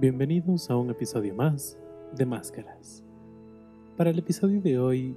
[0.00, 1.76] Bienvenidos a un episodio más
[2.14, 3.02] de Máscaras.
[3.96, 5.16] Para el episodio de hoy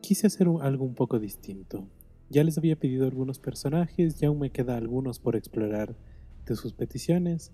[0.00, 1.86] quise hacer algo un poco distinto.
[2.28, 5.94] Ya les había pedido algunos personajes y aún me queda algunos por explorar
[6.46, 7.52] de sus peticiones,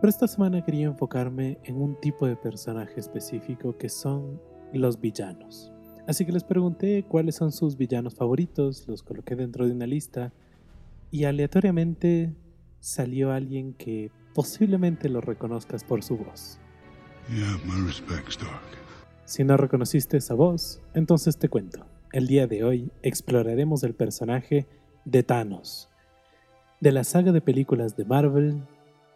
[0.00, 4.40] pero esta semana quería enfocarme en un tipo de personaje específico que son
[4.72, 5.70] los villanos.
[6.06, 10.32] Así que les pregunté cuáles son sus villanos favoritos, los coloqué dentro de una lista
[11.10, 12.32] y aleatoriamente
[12.82, 16.58] salió alguien que posiblemente lo reconozcas por su voz.
[19.24, 21.86] Si no reconociste esa voz, entonces te cuento.
[22.12, 24.66] El día de hoy exploraremos el personaje
[25.04, 25.90] de Thanos,
[26.80, 28.66] de la saga de películas de Marvel,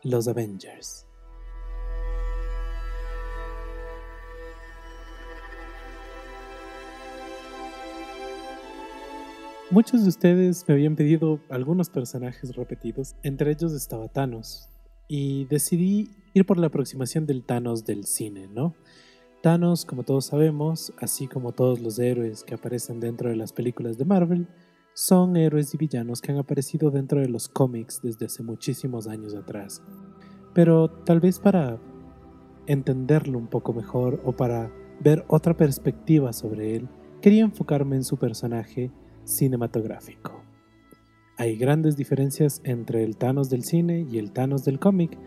[0.05, 1.06] Los Avengers.
[9.77, 14.71] Muchos de ustedes me habían pedido algunos personajes repetidos, entre ellos estaba Thanos,
[15.07, 18.75] y decidí ir por la aproximación del Thanos del cine, ¿no?
[19.43, 23.99] Thanos, como todos sabemos, así como todos los héroes que aparecen dentro de las películas
[23.99, 24.49] de Marvel,
[24.95, 29.35] son héroes y villanos que han aparecido dentro de los cómics desde hace muchísimos años
[29.35, 29.83] atrás.
[30.55, 31.79] Pero tal vez para
[32.67, 36.89] entenderlo un poco mejor o para ver otra perspectiva sobre él,
[37.21, 38.91] quería enfocarme en su personaje
[39.27, 40.43] cinematográfico.
[41.37, 45.19] Hay grandes diferencias entre el Thanos del cine y el Thanos del cómic.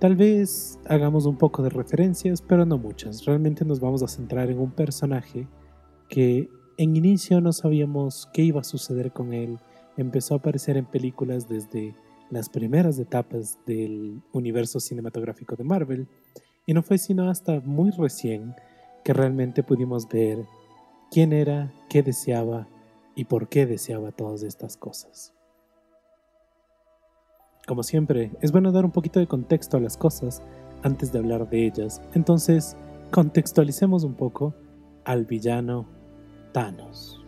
[0.00, 3.24] Tal vez hagamos un poco de referencias, pero no muchas.
[3.24, 5.46] Realmente nos vamos a centrar en un personaje
[6.08, 9.60] que en inicio no sabíamos qué iba a suceder con él.
[9.96, 11.94] Empezó a aparecer en películas desde
[12.30, 16.08] las primeras etapas del universo cinematográfico de Marvel
[16.66, 18.54] y no fue sino hasta muy recién
[19.04, 20.44] que realmente pudimos ver
[21.12, 22.66] quién era, qué deseaba
[23.14, 25.32] y por qué deseaba todas estas cosas.
[27.66, 30.42] Como siempre, es bueno dar un poquito de contexto a las cosas
[30.82, 32.76] antes de hablar de ellas, entonces
[33.10, 34.54] contextualicemos un poco
[35.04, 35.86] al villano
[36.52, 37.24] Thanos.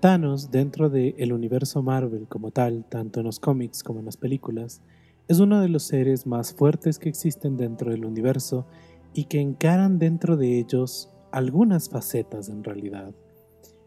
[0.00, 4.80] Thanos, dentro del universo Marvel como tal, tanto en los cómics como en las películas,
[5.28, 8.66] es uno de los seres más fuertes que existen dentro del universo
[9.14, 13.12] y que encaran dentro de ellos algunas facetas en realidad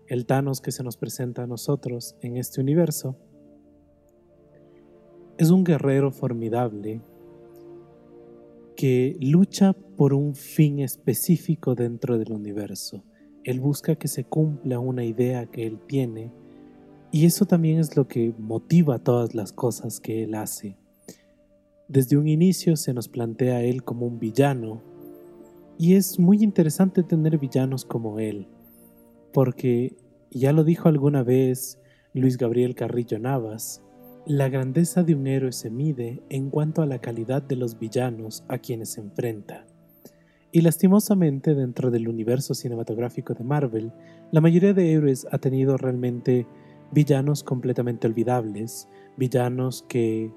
[0.07, 3.17] el Thanos que se nos presenta a nosotros en este universo,
[5.37, 7.01] es un guerrero formidable
[8.75, 13.03] que lucha por un fin específico dentro del universo.
[13.43, 16.31] Él busca que se cumpla una idea que él tiene
[17.11, 20.77] y eso también es lo que motiva todas las cosas que él hace.
[21.87, 24.81] Desde un inicio se nos plantea a él como un villano
[25.77, 28.47] y es muy interesante tener villanos como él
[29.35, 29.97] porque,
[30.31, 31.77] ya lo dijo alguna vez
[32.13, 33.83] Luis Gabriel Carrillo Navas,
[34.25, 38.45] la grandeza de un héroe se mide en cuanto a la calidad de los villanos
[38.47, 39.67] a quienes se enfrenta.
[40.53, 43.91] Y lastimosamente dentro del universo cinematográfico de Marvel,
[44.31, 46.47] la mayoría de héroes ha tenido realmente
[46.93, 48.87] villanos completamente olvidables,
[49.17, 50.31] villanos que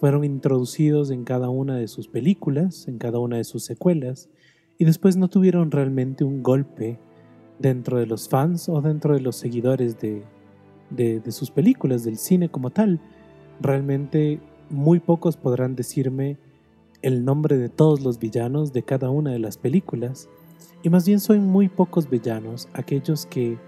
[0.00, 4.28] fueron introducidos en cada una de sus películas, en cada una de sus secuelas,
[4.82, 6.98] y después no tuvieron realmente un golpe
[7.60, 10.24] dentro de los fans o dentro de los seguidores de,
[10.90, 12.98] de, sus películas, del cine como tal.
[13.60, 16.36] Realmente muy pocos podrán decirme
[17.00, 20.28] el nombre de todos los villanos de cada una de las películas,
[20.82, 23.58] y más bien son muy pocos villanos aquellos que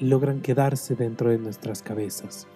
[0.00, 2.46] logran quedarse dentro de nuestras cabezas.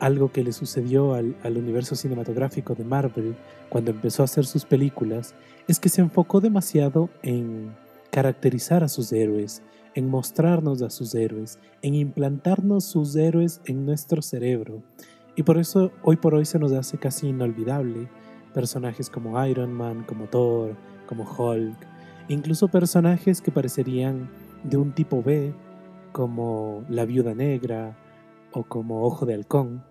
[0.00, 3.36] Algo que le sucedió al, al, universo cinematográfico de Marvel
[3.68, 5.34] cuando empezó a hacer sus películas
[5.68, 7.74] es que se enfocó demasiado en
[8.10, 9.62] caracterizar a sus héroes,
[9.94, 14.82] en mostrarnos a sus héroes, en implantarnos sus héroes en nuestro cerebro.
[15.36, 18.08] Y por eso hoy por hoy se nos hace casi inolvidable
[18.52, 21.76] personajes como Iron Man, como Thor, como Hulk,
[22.28, 24.28] incluso personajes que parecerían
[24.64, 25.52] de un tipo B,
[26.12, 27.96] como la Viuda Negra
[28.52, 29.84] o como Ojo de Halcón,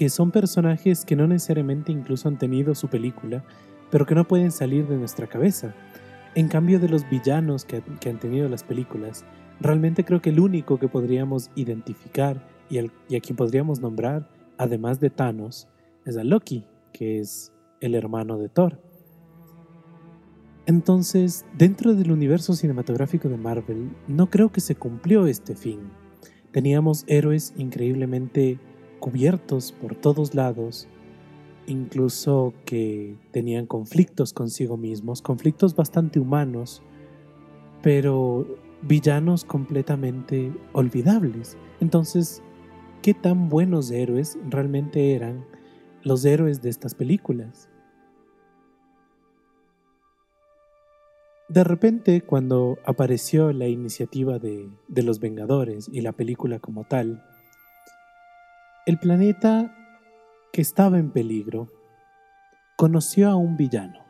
[0.00, 3.44] que son personajes que no necesariamente incluso han tenido su película,
[3.90, 5.74] pero que no pueden salir de nuestra cabeza
[6.34, 9.26] en cambio de los villanos que, han tenido las películas,
[9.60, 14.26] realmente creo que el único que podríamos identificar y, y a quien podríamos nombrar,
[14.56, 15.68] además de Thanos,
[16.06, 16.64] es a Loki,
[16.94, 17.52] que es
[17.82, 18.80] el hermano de Thor.
[20.64, 25.80] Entonces, dentro del universo cinematográfico de Marvel, no creo que se cumplió este fin.
[26.52, 28.58] Teníamos héroes increíblemente
[29.00, 30.86] cubiertos por todos lados,
[31.66, 36.82] incluso que tenían conflictos consigo mismos, conflictos bastante humanos,
[37.82, 38.46] pero
[38.82, 41.56] villanos completamente olvidables.
[41.80, 42.42] Entonces,
[43.02, 45.44] ¿qué tan buenos héroes realmente eran
[46.02, 47.68] los héroes de estas películas.
[51.48, 57.24] De repente, cuando apareció la iniciativa de, los Vengadores y la película como tal,
[58.90, 59.72] el planeta
[60.52, 61.68] que estaba en peligro
[62.76, 64.00] conoció a un villano.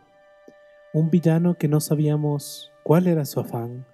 [0.94, 3.86] Un villano que no sabíamos cuál era su afán,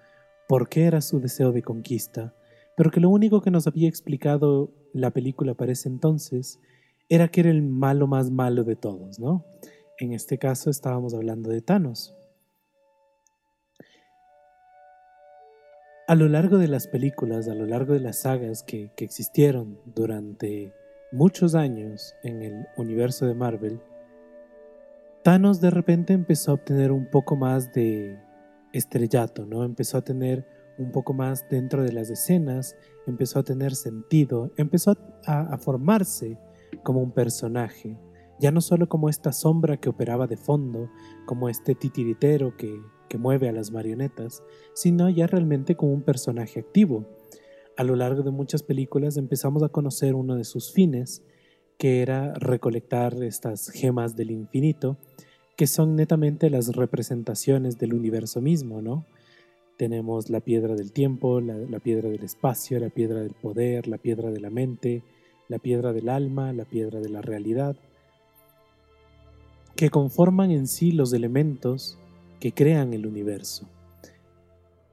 [0.46, 2.36] por qué era su deseo de conquista,
[2.76, 6.60] pero que lo único que nos había explicado la película para ese entonces
[7.08, 9.44] era que era el malo más malo de todos, ¿no?
[9.98, 12.14] En este caso estábamos hablando de Thanos.
[16.08, 19.78] A lo largo de las películas, a lo largo de las sagas que, que existieron
[19.86, 20.72] durante
[21.10, 23.80] muchos años en el universo de Marvel,
[25.24, 28.20] Thanos de repente empezó a obtener un poco más de
[28.72, 29.64] estrellato, ¿no?
[29.64, 30.46] Empezó a tener
[30.78, 32.76] un poco más dentro de las escenas,
[33.08, 36.38] empezó a tener sentido, empezó a, formarse
[36.84, 37.98] como un personaje,
[38.38, 40.88] ya no solo como esta sombra que operaba de fondo,
[41.24, 44.42] como este titiritero que, que mueve a las marionetas,
[44.74, 47.06] sino ya realmente como un personaje activo.
[47.76, 51.22] A lo largo de muchas películas empezamos a conocer uno de sus fines,
[51.78, 54.96] que era recolectar estas gemas del infinito,
[55.56, 59.04] que son netamente las representaciones del universo mismo, ¿no?
[59.76, 64.30] Tenemos la piedra del tiempo, la, piedra del espacio, la piedra del poder, la piedra
[64.30, 65.02] de la mente,
[65.48, 67.76] la piedra del alma, la piedra de la realidad,
[69.74, 71.98] que conforman en sí los elementos
[72.40, 73.68] que crean el universo.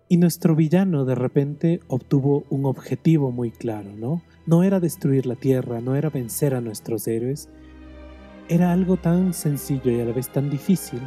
[0.10, 4.22] Y nuestro villano de repente obtuvo un objetivo muy claro, ¿no?
[4.46, 7.50] No era destruir la Tierra, no era vencer a nuestros héroes,
[8.50, 11.00] era algo tan sencillo y a la vez tan difícil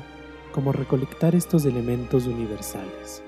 [0.52, 3.22] como recolectar estos elementos universales.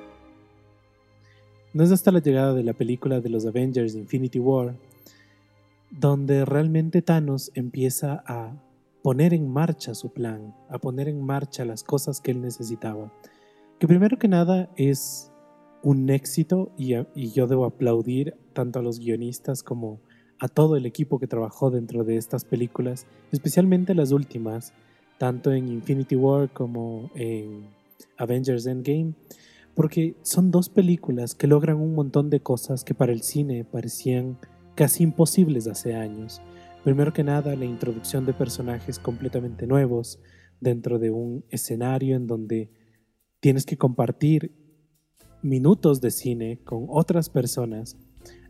[1.74, 4.74] No es hasta la llegada de la película de los Avengers Infinity War
[5.90, 8.52] donde realmente Thanos empieza a
[9.02, 13.12] poner en marcha su plan, a poner en marcha las cosas que él necesitaba.
[13.78, 15.32] Que primero que nada es
[15.82, 16.94] un éxito y,
[17.30, 20.00] yo debo aplaudir tanto a los guionistas como
[20.40, 24.72] a todo el equipo que trabajó dentro de estas películas, especialmente las últimas,
[25.18, 27.68] tanto en Infinity War como en
[28.16, 29.14] Avengers Endgame,
[29.74, 34.38] porque son dos películas que logran un montón de cosas que para el cine parecían
[34.74, 36.40] casi imposibles hace años.
[36.88, 40.18] Primero que nada, la introducción de personajes completamente nuevos
[40.58, 42.70] dentro de un escenario en donde
[43.40, 44.54] tienes que compartir
[45.42, 47.98] minutos de cine con otras personas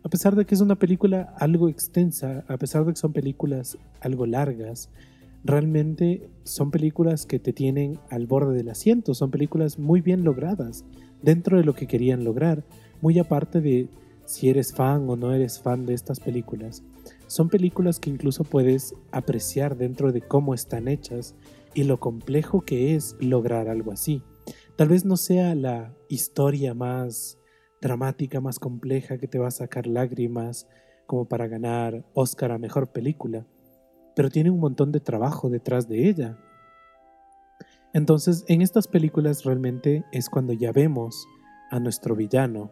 [0.05, 3.77] a pesar de que es una película algo extensa, a pesar de que son películas
[3.99, 4.89] algo largas,
[5.43, 10.85] realmente son películas que te tienen al borde del asiento, son películas muy bien logradas
[11.21, 12.63] dentro de lo que querían lograr,
[13.01, 13.89] muy aparte de
[14.23, 16.83] si eres fan o no eres fan de estas películas.
[17.29, 21.35] Son películas que incluso puedes apreciar dentro de cómo están hechas
[21.75, 24.23] y lo complejo que es lograr algo así.
[24.75, 27.37] Tal vez no sea la historia más
[27.81, 30.67] dramática, más compleja, que te va a sacar lágrimas
[31.05, 33.45] como para ganar Oscar a Mejor Película,
[34.15, 36.35] pero tiene un montón de trabajo detrás de ella.
[37.93, 41.27] Entonces, en estas películas realmente es cuando ya vemos
[41.69, 42.71] a nuestro villano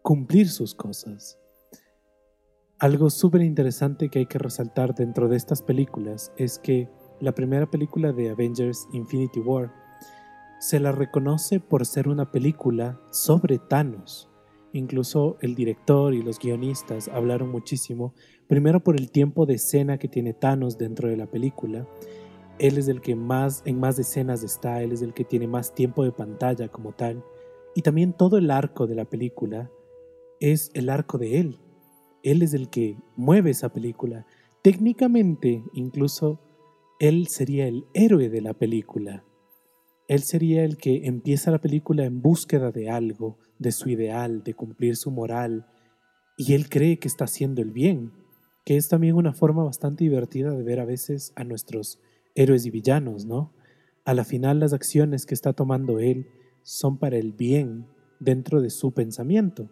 [0.00, 1.36] cumplir sus cosas.
[2.80, 6.88] Algo súper interesante que hay que resaltar dentro de estas películas es que
[7.20, 9.70] la primera película de Avengers Infinity War
[10.60, 14.30] se la reconoce por ser una película sobre Thanos.
[14.72, 18.14] Incluso el director y los guionistas hablaron muchísimo,
[18.48, 21.86] primero por el tiempo de escena que tiene Thanos dentro de la película.
[22.58, 25.74] Él es el que más en más escenas está, él es el que tiene más
[25.74, 27.22] tiempo de pantalla como tal.
[27.74, 29.70] Y también todo el arco de la película
[30.40, 31.58] es el arco de él.
[32.22, 34.26] Él es el que mueve esa película.
[34.62, 36.40] Técnicamente, incluso,
[36.98, 39.24] él sería el héroe de la película
[40.10, 44.54] él sería el que empieza la película en búsqueda de algo, de su ideal, de
[44.54, 45.68] cumplir su moral,
[46.36, 48.10] y él cree que está haciendo el bien,
[48.64, 52.00] que es también una forma bastante divertida de ver a veces a nuestros
[52.34, 53.54] héroes y villanos, ¿no?
[54.04, 56.26] A la final las acciones que está tomando él
[56.64, 57.86] son para el bien
[58.18, 59.70] dentro de su pensamiento.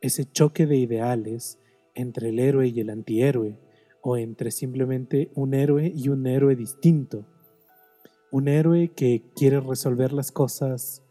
[0.00, 1.60] Ese choque de ideales
[1.94, 3.58] entre el héroe y el antihéroe,
[4.02, 7.24] o entre simplemente un héroe y un héroe distinto,
[8.30, 11.02] un héroe que quiere resolver las cosas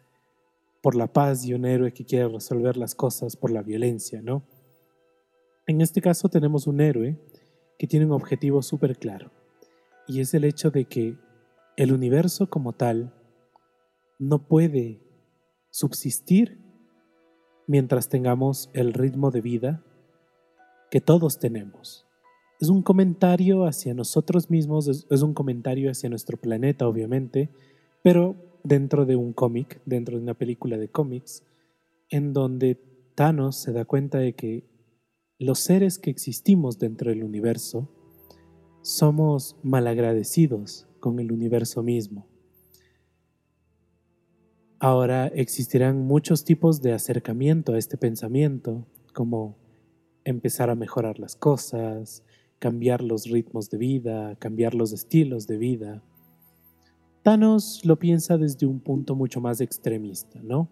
[0.81, 4.43] por la paz y un héroe que quiere resolver las cosas por la violencia, ¿no?
[5.67, 7.17] En este caso tenemos un héroe
[7.77, 9.31] que tiene un objetivo súper claro
[10.07, 11.17] y es el hecho de que
[11.77, 13.13] el universo como tal
[14.19, 14.99] no puede
[15.69, 16.59] subsistir
[17.67, 19.83] mientras tengamos el ritmo de vida
[20.91, 22.05] que todos tenemos.
[22.59, 27.49] es un comentario hacia nosotros mismos, es, un comentario hacia nuestro planeta, obviamente,
[28.03, 31.43] pero dentro de un cómic, dentro de una película de cómics,
[32.09, 32.75] en donde
[33.15, 34.69] Thanos se da cuenta de que
[35.39, 37.89] los seres que existimos dentro del universo
[38.83, 42.27] somos malagradecidos con el universo mismo.
[44.77, 49.60] Ahora existirán muchos tipos de acercamiento a este pensamiento, como
[50.23, 52.23] empezar a mejorar las cosas,
[52.59, 56.03] cambiar los ritmos de vida, cambiar los estilos de vida.
[57.23, 60.69] Thanos lo piensa desde un punto mucho más extremista, ¿no?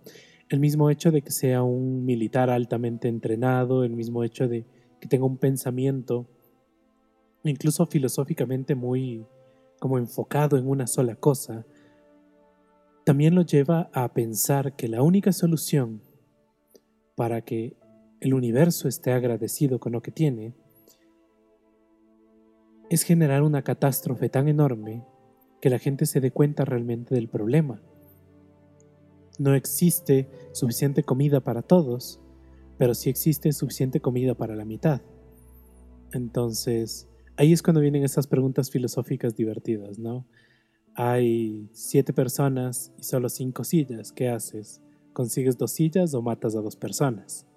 [0.50, 4.66] El mismo hecho de que sea un militar altamente entrenado, el mismo hecho de
[5.00, 6.28] que tenga un pensamiento,
[7.44, 9.26] incluso filosóficamente muy
[9.80, 11.66] como enfocado en una sola cosa,
[13.06, 16.02] también lo lleva a pensar que la única solución
[17.16, 17.76] para que
[18.22, 20.54] el universo esté agradecido con lo que tiene
[22.90, 25.06] es generar una catástrofe tan enorme
[25.62, 27.82] que la gente se dé cuenta realmente del problema.
[29.38, 32.20] No existe suficiente comida para todos,
[32.78, 35.02] pero sí existe suficiente comida para la mitad.
[36.12, 37.08] Entonces,
[37.38, 40.26] ahí es cuando vienen esas preguntas filosóficas divertidas, ¿no?
[40.96, 44.82] Hay siete personas y solo cinco sillas, ¿qué haces?
[45.14, 47.49] ¿Consigues dos sillas o matas a dos personas?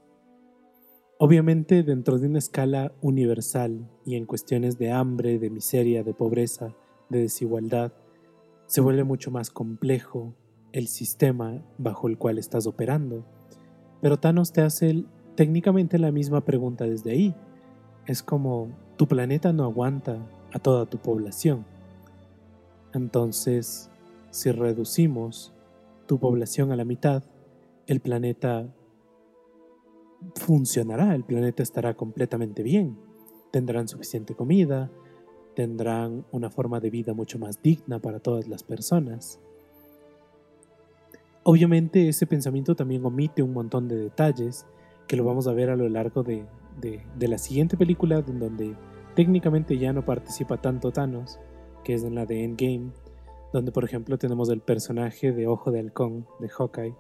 [1.25, 6.75] Obviamente dentro de una escala universal y en cuestiones de hambre, de miseria, de pobreza,
[7.11, 7.93] de desigualdad,
[8.67, 10.35] se vuelve mucho más complejo
[10.73, 13.25] el sistema bajo el cual estás operando.
[14.01, 15.05] Pero Thanos te hace
[15.37, 17.37] técnicamente la misma pregunta desde ahí.
[18.05, 20.19] Es como tu planeta no aguanta
[20.53, 21.65] a toda tu población.
[22.95, 23.93] Entonces,
[24.31, 25.53] si reducimos
[26.09, 27.23] tu población a la mitad,
[27.87, 28.75] el planeta
[30.35, 32.97] funcionará, el planeta estará completamente bien.
[33.51, 34.91] Tendrán suficiente comida,
[35.55, 39.41] tendrán una forma de vida mucho más digna para todas las personas.
[41.45, 44.67] Obviamente ese pensamiento también omite un montón de detalles
[45.09, 46.47] que lo vamos a ver a lo largo de,
[47.19, 48.77] la siguiente película, en donde
[49.15, 51.39] técnicamente ya no participa tanto Thanos,
[51.85, 52.93] que es en la de Endgame,
[53.53, 56.95] donde por ejemplo tenemos el personaje de Ojo de Halcón, de Hawkeye,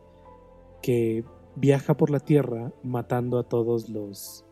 [0.82, 1.24] que
[1.56, 4.44] viaja por la tierra matando a todos los,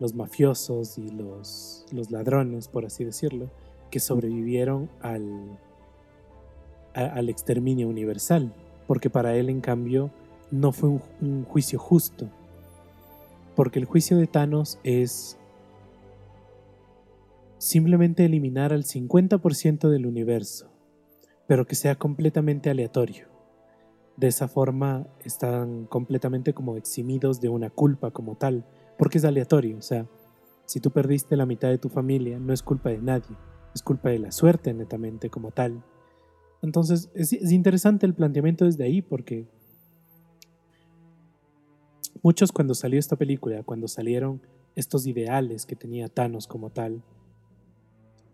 [0.00, 3.50] los mafiosos y los, los ladrones, por así decirlo,
[3.90, 5.58] que sobrevivieron al,
[6.94, 8.52] al exterminio universal,
[8.86, 10.10] porque para él en cambio
[10.50, 12.28] no fue un, un juicio justo,
[13.54, 15.38] porque el juicio de Thanos es
[17.58, 20.70] simplemente eliminar al 50% del universo,
[21.46, 23.35] pero que sea completamente aleatorio.
[24.16, 28.64] De esa forma están completamente como eximidos de una culpa como tal,
[28.96, 30.06] porque es aleatorio, o sea,
[30.64, 33.36] si tú perdiste la mitad de tu familia, no es culpa de nadie,
[33.74, 35.82] es culpa de la suerte netamente como tal.
[36.62, 39.46] Entonces es, interesante el planteamiento desde ahí porque
[42.22, 44.40] muchos cuando salió esta película, cuando salieron
[44.74, 47.02] estos ideales que tenía Thanos como tal,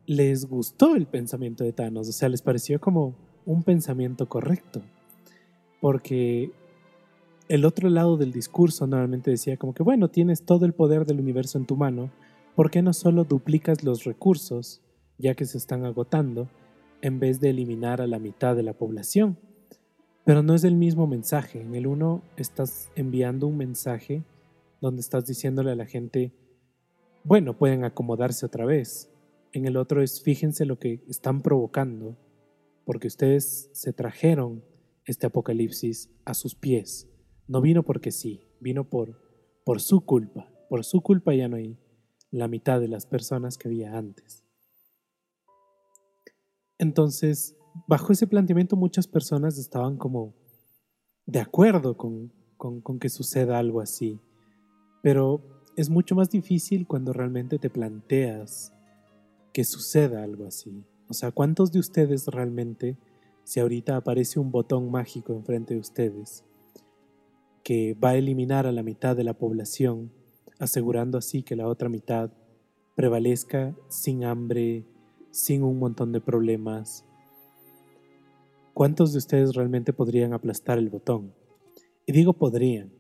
[0.07, 4.83] les gustó el pensamiento de Thanos, o sea, les pareció como un pensamiento correcto
[5.83, 6.53] porque
[7.49, 11.19] el otro lado del discurso normalmente decía como que, bueno, tienes todo el poder del
[11.19, 12.13] universo en tu mano,
[12.55, 14.81] ¿por qué no solo duplicas los recursos,
[15.19, 16.49] ya que se están agotando,
[17.01, 19.37] en vez de eliminar a la mitad de la población?
[20.25, 21.61] Pero no es el mismo mensaje.
[21.61, 24.23] En el uno estás enviando un mensaje
[24.81, 26.33] donde estás diciéndole a la gente,
[27.25, 29.11] bueno, pueden acomodarse otra vez.
[29.53, 32.17] En el otro es, fíjense lo que están provocando,
[32.85, 34.63] porque ustedes se trajeron
[35.07, 37.09] este apocalipsis a sus pies.
[37.49, 39.21] No vino porque sí, vino por,
[39.65, 40.49] por su culpa.
[40.69, 41.79] Por su culpa ya no hay
[42.31, 44.45] la mitad de las personas que había antes.
[46.79, 47.57] Entonces,
[47.87, 50.35] bajo ese planteamiento muchas personas estaban como
[51.27, 54.21] de acuerdo con, con que suceda algo así.
[55.03, 55.43] Pero
[55.77, 58.73] es mucho más difícil cuando realmente te planteas
[59.53, 60.85] que suceda algo así.
[61.09, 62.97] O sea, ¿cuántos de ustedes realmente
[63.45, 66.45] si ahorita aparece un botón mágico enfrente de ustedes
[67.63, 70.13] que va a eliminar a la mitad de la población,
[70.59, 72.33] asegurando así que la otra mitad
[72.95, 74.85] prevalezca sin hambre,
[75.31, 77.05] sin un montón de problemas.
[78.75, 81.35] ¿Cuántos de ustedes realmente podrían aplastar el botón?
[82.07, 82.93] Y digo podrían,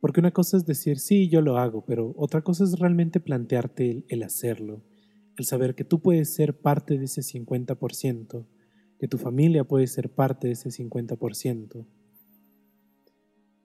[0.00, 4.04] porque una cosa es decir, sí, yo lo hago, pero otra cosa es realmente plantearte
[4.08, 4.82] el, hacerlo,
[5.36, 8.46] el saber que tú puedes ser parte de ese 50%,
[9.00, 11.86] que tu familia puede ser parte de ese 50%.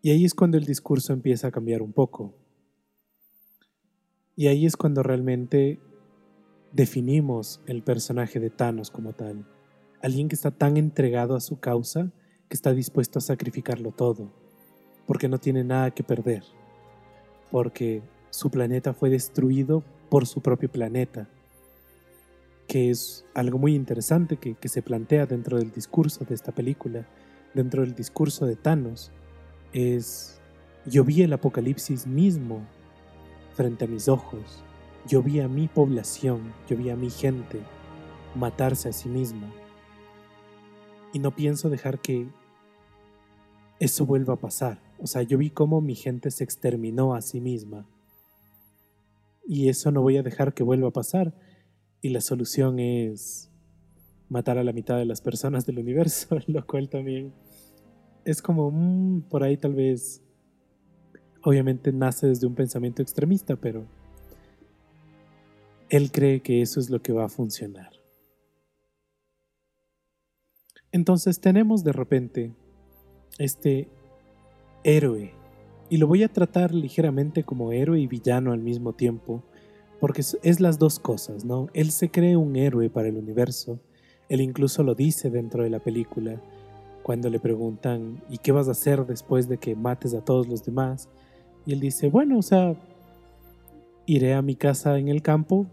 [0.01, 2.33] Y ahí es cuando el discurso empieza a cambiar un poco.
[4.37, 5.81] Y ahí es cuando realmente
[6.71, 9.45] definimos el personaje de Thanos como tal.
[10.01, 12.13] Alguien que está tan entregado a su causa
[12.47, 14.31] que está dispuesto a sacrificarlo todo,
[15.05, 16.43] porque no tiene nada que perder,
[17.51, 21.29] porque su planeta fue destruido por su propio planeta,
[22.67, 27.05] que es algo muy interesante que, que se plantea dentro del discurso de esta película,
[27.53, 29.11] dentro del discurso de Thanos,
[29.73, 30.39] es
[30.85, 32.61] yo vi el apocalipsis mismo
[33.55, 34.63] frente a mis ojos,
[35.07, 37.59] yo vi a mi población, yo vi a mi gente
[38.35, 39.51] matarse a sí misma.
[41.13, 42.27] Y no pienso dejar que
[43.79, 44.79] eso vuelva a pasar.
[44.99, 47.85] O sea, yo vi cómo mi gente se exterminó a sí misma.
[49.47, 51.33] Y eso no voy a dejar que vuelva a pasar.
[52.05, 53.49] Y la solución es
[54.29, 57.33] matar a la mitad de las personas del universo, lo cual también
[58.25, 60.21] es como, mm, por ahí tal vez,
[61.41, 63.87] obviamente nace desde un pensamiento extremista, pero
[65.89, 67.89] él cree que eso es lo que va a funcionar.
[70.91, 72.53] Entonces tenemos de repente
[73.39, 73.89] este
[74.83, 75.33] héroe,
[75.89, 79.43] y lo voy a tratar ligeramente como héroe y villano al mismo tiempo,
[79.99, 81.67] porque es las dos cosas, ¿no?
[81.73, 83.79] Él se cree un héroe para el universo,
[84.29, 86.41] él incluso lo dice dentro de la película,
[87.03, 90.65] cuando le preguntan, ¿y qué vas a hacer después de que mates a todos los
[90.65, 91.07] demás?
[91.65, 92.75] Y él dice, bueno, o sea,
[94.07, 95.67] iré a mi casa en el campo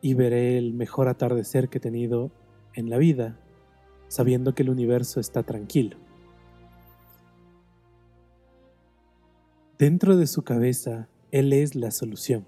[0.00, 2.30] y veré el mejor atardecer que he tenido
[2.74, 3.36] en la vida,
[4.06, 5.96] sabiendo que el universo está tranquilo.
[9.76, 12.44] Dentro de su cabeza, él es la solución.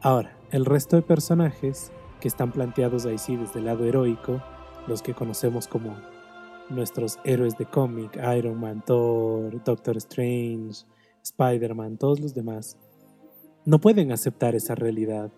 [0.00, 1.90] Ahora, el resto de personajes
[2.20, 4.40] que están planteados ahí sí desde el lado heroico,
[4.86, 5.96] los que conocemos como
[6.70, 10.84] nuestros héroes de cómic, Iron Man, Thor, Doctor Strange,
[11.24, 12.76] Spider-Man, todos los demás,
[13.64, 15.32] no pueden aceptar esa realidad.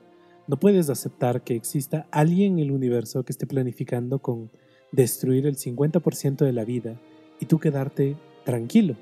[0.46, 4.50] No puedes aceptar que exista alguien en el universo que esté planificando con
[4.92, 7.00] destruir el 50% de la vida
[7.38, 8.96] y tú quedarte tranquilo.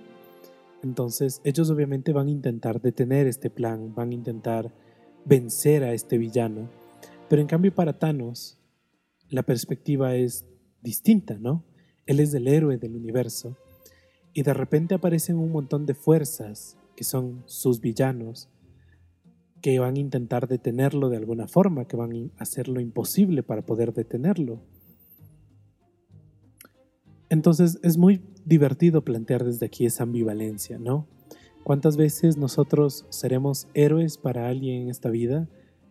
[0.84, 4.72] Entonces ellos obviamente van a intentar detener este plan, van a intentar
[5.28, 6.70] vencer a este villano.
[7.28, 8.58] Pero en cambio para Thanos
[9.28, 10.46] la perspectiva es
[10.82, 11.64] distinta, ¿no?
[12.06, 13.56] Él es el héroe del universo.
[14.32, 18.48] Y de repente aparecen un montón de fuerzas que son sus villanos,
[19.60, 23.66] que van a intentar detenerlo de alguna forma, que van a hacer lo imposible para
[23.66, 24.60] poder detenerlo.
[27.28, 31.06] Entonces es muy divertido plantear desde aquí esa ambivalencia, ¿no?
[31.68, 35.46] ¿Cuántas veces nosotros seremos héroes para alguien en esta vida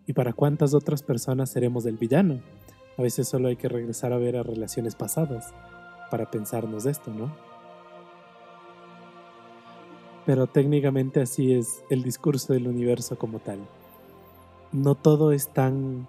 [0.08, 2.40] y para cuántas otras personas seremos el villano?
[2.96, 5.54] A veces solo hay que regresar a ver a relaciones pasadas
[6.10, 7.32] para pensarnos esto, ¿no?
[10.26, 13.60] Pero técnicamente así es el discurso del universo como tal.
[14.72, 16.08] No todo es tan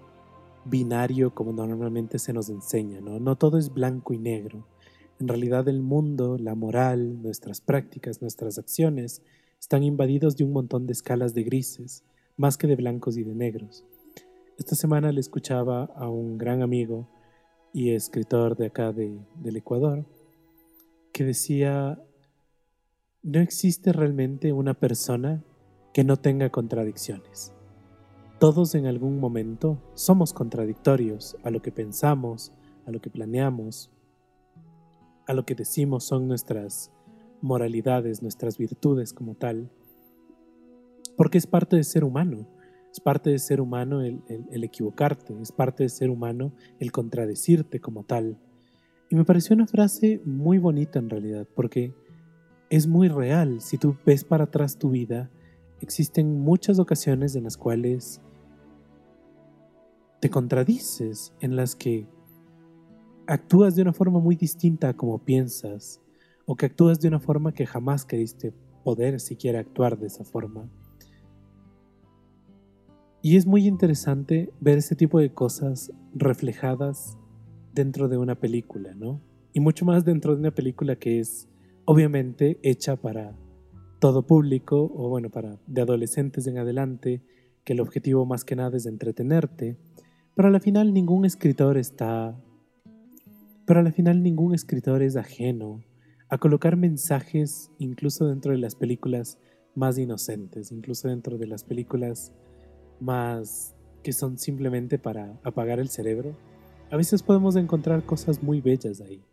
[0.66, 3.20] binario como normalmente se nos enseña, ¿no?
[3.20, 4.66] No todo es blanco y negro.
[5.20, 9.22] En realidad el mundo, la moral, nuestras prácticas, nuestras acciones
[9.60, 12.04] están invadidos de un montón de escalas de grises,
[12.38, 13.86] más que de blancos y de negros.
[14.58, 17.08] Esta semana le escuchaba a un gran amigo
[17.74, 20.06] y escritor de acá de, del Ecuador,
[21.12, 22.02] que decía,
[23.22, 25.44] no existe realmente una persona
[25.94, 27.54] que no tenga contradicciones.
[28.40, 32.54] Todos en algún momento somos contradictorios a lo que pensamos,
[32.86, 33.92] a lo que planeamos,
[35.28, 36.92] a lo que decimos son nuestras
[37.42, 39.70] moralidades, nuestras virtudes como tal,
[41.18, 42.48] porque es parte de ser humano
[42.92, 48.04] es parte de ser humano el, equivocarte, es parte de ser humano el contradecirte como
[48.04, 48.38] tal.
[49.10, 51.94] Y me pareció una frase muy bonita en realidad, porque
[52.70, 53.62] es muy real.
[53.62, 55.30] Si tú ves para atrás tu vida,
[55.82, 58.22] existen muchas ocasiones en las cuales
[60.20, 62.08] te contradices, en las que
[63.28, 66.02] actúas de una forma muy distinta a como piensas,
[66.52, 68.52] o que actúas de una forma que jamás queriste
[68.84, 70.68] poder siquiera actuar de esa forma.
[73.22, 77.20] Y es muy interesante ver ese tipo de cosas reflejadas
[77.76, 79.22] dentro de una película, ¿no?
[79.54, 81.48] Y mucho más dentro de una película que es
[81.86, 83.38] obviamente hecha para
[84.00, 87.22] todo público o bueno, para de adolescentes en adelante,
[87.64, 89.78] que el objetivo más que nada es entretenerte,
[90.34, 92.36] pero al final ningún escritor está
[93.68, 95.84] pero al final ningún escritor es ajeno
[96.30, 99.40] a colocar mensajes incluso dentro de las películas
[99.76, 102.32] más inocentes, incluso dentro de las películas
[103.00, 106.36] más que son simplemente para apagar el cerebro,
[106.92, 109.24] a veces podemos encontrar cosas muy bellas ahí.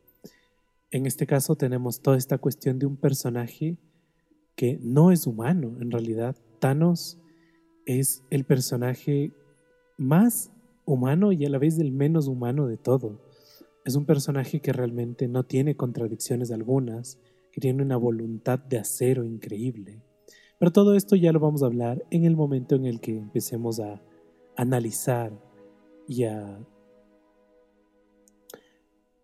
[0.91, 3.77] En este caso tenemos toda esta cuestión de un personaje
[4.55, 6.37] que no es humano, en realidad.
[6.59, 7.19] Thanos
[7.85, 9.33] es el personaje
[9.99, 10.51] más
[10.85, 13.21] humano y a la vez el menos humano de todo.
[13.87, 17.21] Es un personaje que realmente no tiene contradicciones algunas,
[17.53, 20.03] que tiene una voluntad de acero increíble.
[20.59, 23.79] Pero todo esto ya lo vamos a hablar en el momento en el que empecemos
[23.79, 24.03] a
[24.57, 25.31] analizar
[26.09, 26.59] y a,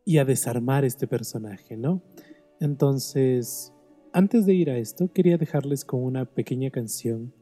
[0.05, 2.01] y a desarmar este personaje, ¿no?
[2.61, 3.73] Entonces,
[4.13, 7.35] antes de ir a esto, quería dejarles con una pequeña canción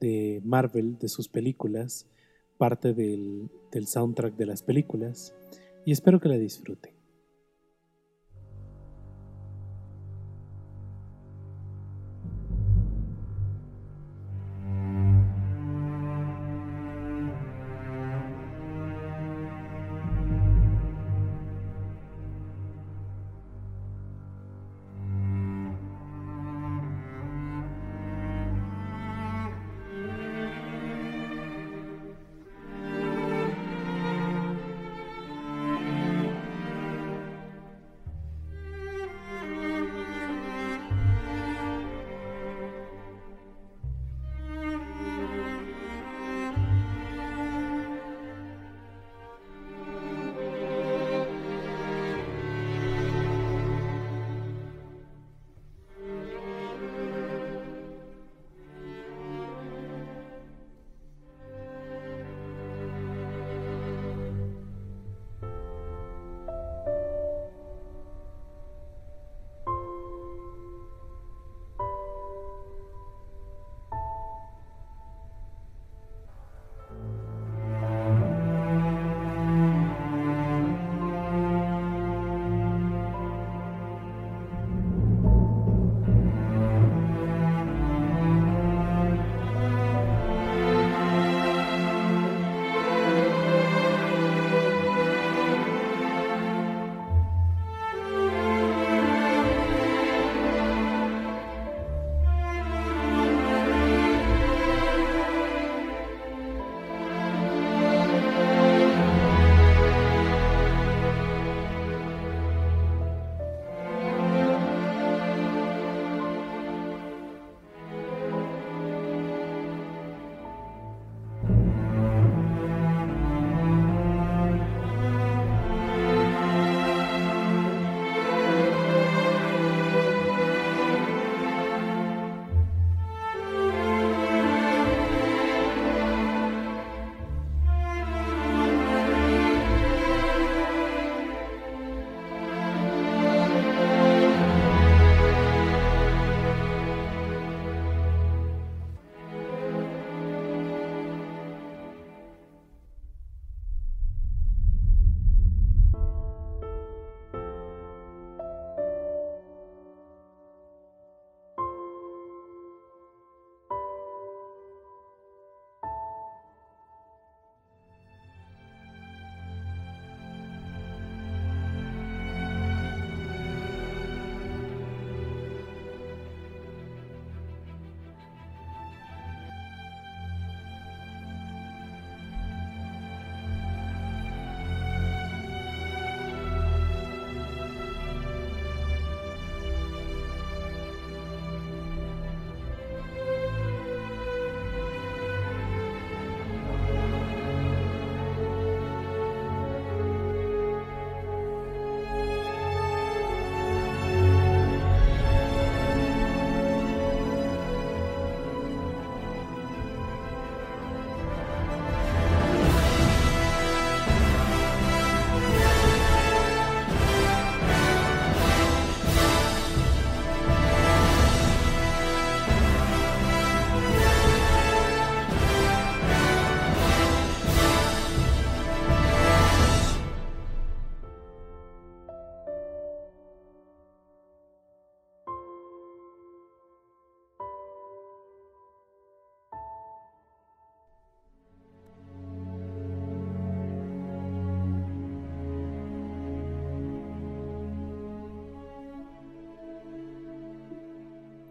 [0.00, 2.06] de Marvel, de sus películas,
[2.56, 5.34] parte del, del soundtrack de las películas,
[5.84, 6.93] y espero que la disfruten.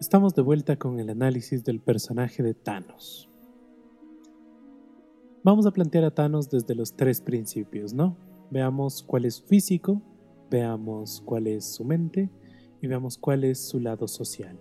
[0.03, 3.29] Estamos de vuelta con el análisis del personaje de Thanos.
[5.45, 8.17] Vamos a plantear a Thanos desde los tres principios, ¿no?
[8.51, 10.01] Veamos cuál es su físico,
[10.51, 12.29] veamos cuál es su mente
[12.81, 14.59] y veamos cuál es su lado social.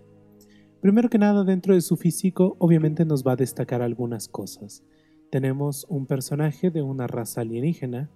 [0.79, 4.81] Primero que nada, dentro de su físico, obviamente nos va a destacar algunas cosas.
[5.29, 8.09] tenemos un personaje de una raza alienígena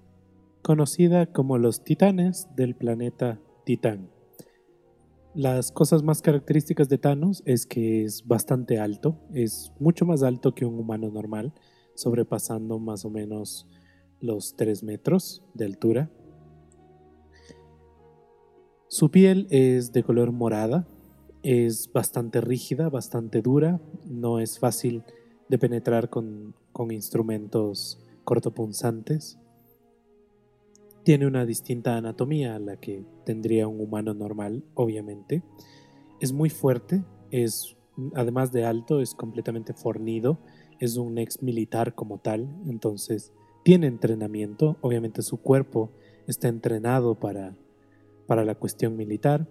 [0.62, 4.17] conocida como los titanes del planeta Titán.
[5.34, 10.56] Las cosas más características de Thanos es que es bastante alto, es mucho más alto
[10.56, 11.54] que un humano normal,
[11.94, 13.68] sobrepasando más o menos
[14.20, 16.10] los 3 metros de altura.
[18.88, 20.88] Su piel es de color morada,
[21.44, 25.04] es bastante rígida, bastante dura, no es fácil
[25.50, 29.38] de penetrar con, con instrumentos cortopunzantes.
[31.08, 35.42] Tiene una distinta anatomía a la que tendría un humano normal, obviamente.
[36.20, 37.78] Es muy fuerte, es
[38.14, 40.38] además de alto, es completamente fornido,
[40.82, 43.32] es un ex militar como tal, entonces
[43.64, 45.94] tiene entrenamiento, obviamente su cuerpo
[46.28, 47.56] está entrenado para,
[48.28, 49.48] para la cuestión militar.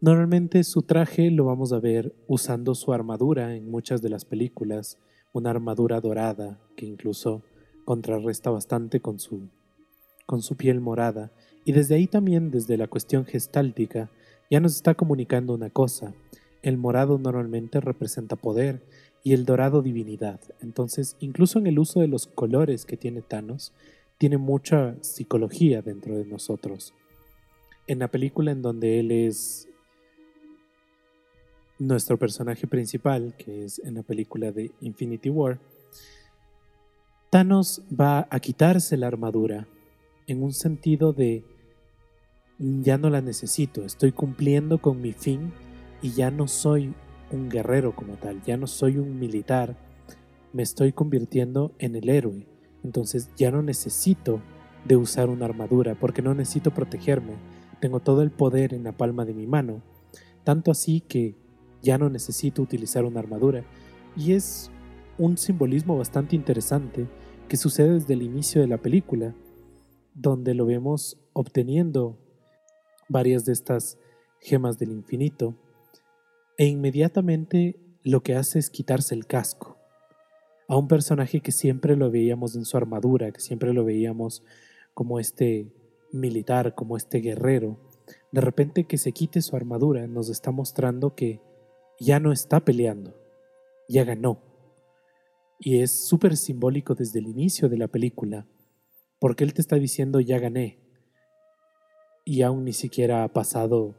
[0.00, 4.98] Normalmente su traje lo vamos a ver usando su armadura en muchas de las películas,
[5.30, 7.42] una armadura dorada que incluso
[7.84, 9.50] contrarresta bastante con su
[10.28, 11.32] con su piel morada,
[11.64, 14.10] y desde ahí también, desde la cuestión gestáltica,
[14.50, 16.12] ya nos está comunicando una cosa.
[16.60, 18.82] El morado normalmente representa poder
[19.24, 20.38] y el dorado divinidad.
[20.60, 23.72] Entonces, incluso en el uso de los colores que tiene Thanos,
[24.18, 26.92] tiene mucha psicología dentro de nosotros.
[27.86, 29.66] En la película en donde él es
[31.78, 35.58] nuestro personaje principal, que es en la película de Infinity War,
[37.30, 39.66] Thanos va a quitarse la armadura
[40.28, 41.42] en un sentido de
[42.58, 45.52] ya no la necesito, estoy cumpliendo con mi fin
[46.02, 46.94] y ya no soy
[47.30, 49.76] un guerrero como tal, ya no soy un militar,
[50.52, 52.46] me estoy convirtiendo en el héroe.
[52.84, 54.40] Entonces ya no necesito
[54.84, 57.32] de usar una armadura porque no necesito protegerme,
[57.80, 59.82] tengo todo el poder en la palma de mi mano,
[60.44, 61.36] tanto así que
[61.82, 63.64] ya no necesito utilizar una armadura.
[64.14, 64.70] Y es
[65.16, 67.06] un simbolismo bastante interesante
[67.48, 69.34] que sucede desde el inicio de la película
[70.20, 72.18] donde lo vemos obteniendo
[73.08, 73.98] varias de estas
[74.40, 75.54] gemas del infinito,
[76.56, 79.78] e inmediatamente lo que hace es quitarse el casco.
[80.68, 84.42] A un personaje que siempre lo veíamos en su armadura, que siempre lo veíamos
[84.92, 85.72] como este
[86.12, 87.78] militar, como este guerrero,
[88.32, 91.40] de repente que se quite su armadura nos está mostrando que
[92.00, 93.14] ya no está peleando,
[93.88, 94.40] ya ganó.
[95.58, 98.46] Y es súper simbólico desde el inicio de la película,
[99.18, 100.78] porque Él te está diciendo ya gané.
[102.24, 103.94] Y aún ni siquiera ha pasado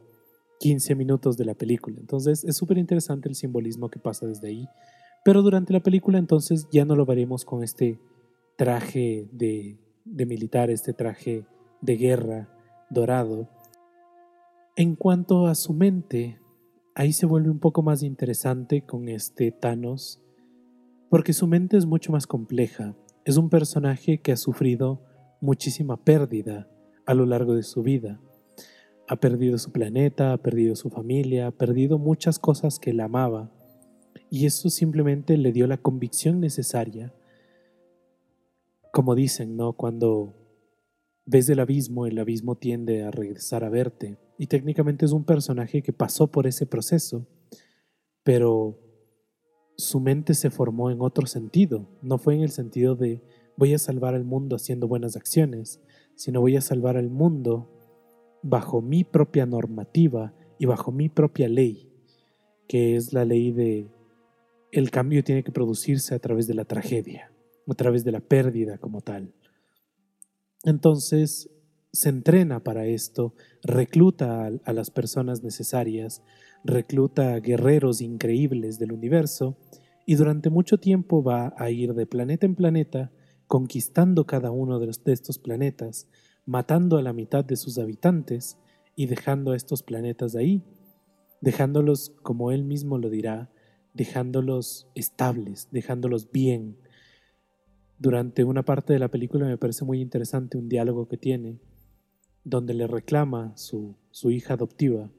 [0.60, 1.96] 15 minutos de la película.
[1.98, 4.68] Entonces es súper interesante el simbolismo que pasa desde ahí.
[5.24, 7.98] Pero durante la película entonces ya no lo veremos con este
[8.56, 11.44] traje de, de militar, este traje
[11.80, 12.48] de guerra
[12.90, 13.48] dorado.
[14.76, 16.38] En cuanto a su mente,
[16.94, 20.22] ahí se vuelve un poco más interesante con este Thanos,
[21.08, 22.94] porque su mente es mucho más compleja.
[23.24, 25.02] Es un personaje que ha sufrido
[25.40, 26.68] muchísima pérdida
[27.06, 28.20] a lo largo de su vida.
[29.08, 33.50] Ha perdido su planeta, ha perdido su familia, ha perdido muchas cosas que él amaba.
[34.30, 37.12] Y eso simplemente le dio la convicción necesaria.
[38.92, 39.72] Como dicen, ¿no?
[39.72, 40.34] Cuando
[41.26, 44.18] ves el abismo, el abismo tiende a regresar a verte.
[44.38, 47.26] Y técnicamente es un personaje que pasó por ese proceso,
[48.22, 48.78] pero
[49.76, 51.88] su mente se formó en otro sentido.
[52.02, 53.22] No fue en el sentido de
[53.60, 55.82] voy a salvar al mundo haciendo buenas acciones,
[56.14, 57.70] sino voy a salvar al mundo
[58.42, 61.92] bajo mi propia normativa y bajo mi propia ley,
[62.66, 63.86] que es la ley de
[64.72, 67.32] el cambio tiene que producirse a través de la tragedia,
[67.68, 69.34] a través de la pérdida como tal.
[70.64, 71.50] Entonces,
[71.92, 76.22] se entrena para esto, recluta a, a, las personas necesarias,
[76.64, 79.58] recluta a guerreros increíbles del universo
[80.06, 83.10] y durante mucho tiempo va a ir de planeta en planeta
[83.50, 86.06] conquistando cada uno de, estos planetas,
[86.46, 88.56] matando a la mitad de sus habitantes
[88.94, 90.62] y dejando a estos planetas ahí,
[91.40, 93.50] dejándolos, como él mismo lo dirá,
[93.92, 96.76] dejándolos estables, dejándolos bien.
[97.98, 101.58] Durante una parte de la película me parece muy interesante un diálogo que tiene,
[102.44, 105.10] donde le reclama su, su hija adoptiva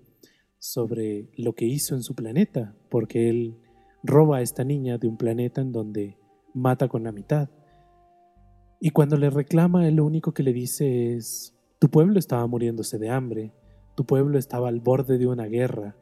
[0.57, 3.57] sobre lo que hizo en su planeta, porque él
[4.03, 6.17] roba a esta niña de un planeta en donde
[6.53, 7.49] mata con la mitad.
[8.83, 12.97] Y cuando le reclama, él lo único que le dice es, tu pueblo estaba muriéndose
[12.97, 13.53] de hambre,
[13.95, 15.95] tu pueblo estaba al borde de una guerra,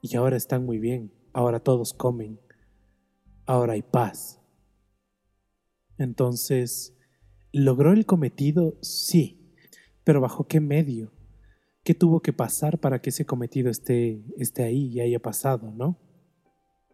[0.00, 2.40] y ahora están muy bien, ahora todos comen,
[3.44, 4.40] ahora hay paz.
[5.98, 6.96] Entonces,
[7.52, 8.78] ¿logró el cometido?
[8.80, 9.52] Sí,
[10.04, 11.12] pero ¿bajo qué medio?
[11.82, 15.98] ¿Qué tuvo que pasar para que ese cometido esté, esté ahí y haya pasado, no?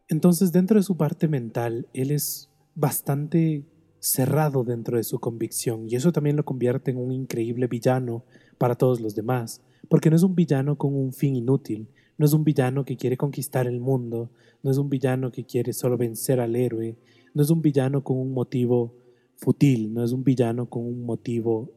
[0.08, 3.69] Entonces, dentro de su parte mental, él es bastante
[4.00, 8.24] cerrado dentro de su convicción y eso también lo convierte en un increíble villano
[8.58, 12.32] para todos los demás, porque no es un villano con un fin inútil, no es
[12.32, 14.30] un villano que quiere conquistar el mundo,
[14.62, 16.96] no es un villano que quiere solo vencer al héroe,
[17.34, 18.94] no es un villano con un motivo
[19.36, 21.70] fútil, no es un villano con un motivo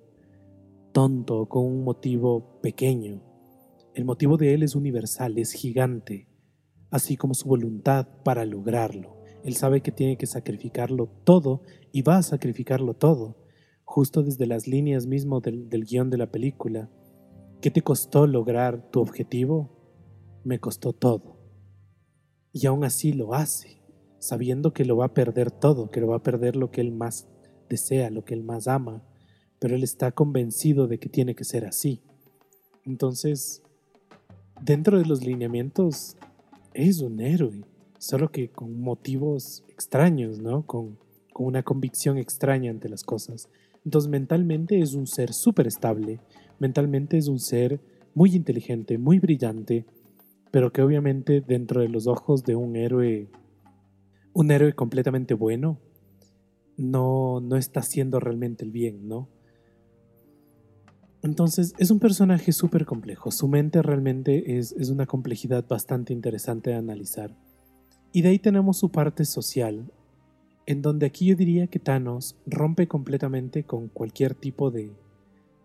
[0.91, 3.21] tonto, con un motivo pequeño.
[3.93, 6.27] El motivo de él es universal, es gigante,
[6.89, 9.12] así como su voluntad para lograrlo.
[9.43, 13.38] Él sabe que tiene que sacrificarlo todo y va a sacrificarlo todo,
[13.84, 16.89] justo desde las líneas mismo del, del guion de la película.
[17.62, 19.69] ¿Qué te costó lograr tu objetivo?
[20.43, 21.38] Me costó todo.
[22.53, 23.82] Y aún así lo hace,
[24.19, 26.91] sabiendo que lo va a perder todo, que lo va a perder lo que él
[26.91, 27.27] más
[27.69, 29.03] desea, lo que él más ama,
[29.60, 32.01] pero él está convencido de que tiene que ser así.
[32.86, 33.63] Entonces,
[34.62, 36.17] dentro de los lineamientos,
[36.73, 37.65] es un héroe,
[38.04, 40.68] solo que con motivos extraños, ¿no?
[40.68, 40.98] Con,
[41.32, 43.48] con una convicción extraña ante las cosas.
[43.86, 46.20] Entonces, mentalmente es un ser súper estable,
[46.60, 47.80] mentalmente es un ser
[48.13, 49.86] muy inteligente, muy brillante,
[50.52, 53.30] pero que obviamente dentro de los ojos de un héroe,
[54.34, 55.80] un héroe completamente bueno,
[56.76, 59.30] no, no está haciendo realmente el bien, ¿no?
[61.22, 66.72] Entonces es un personaje súper complejo, su mente realmente es, es una complejidad bastante interesante
[66.72, 67.34] de analizar.
[68.15, 69.91] Y de ahí tenemos su parte social,
[70.67, 74.93] en donde aquí yo diría que Thanos rompe completamente con cualquier tipo de,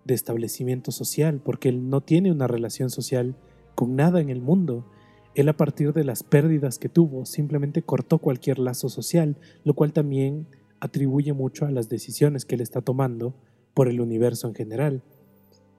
[0.07, 3.37] de establecimiento social, porque él no tiene una relación social
[3.75, 4.87] con nada en el mundo.
[5.35, 9.93] Él a partir de las pérdidas que tuvo simplemente cortó cualquier lazo social, lo cual
[9.93, 10.47] también
[10.81, 13.35] atribuye mucho a las decisiones que él está tomando
[13.75, 15.03] por el universo en general.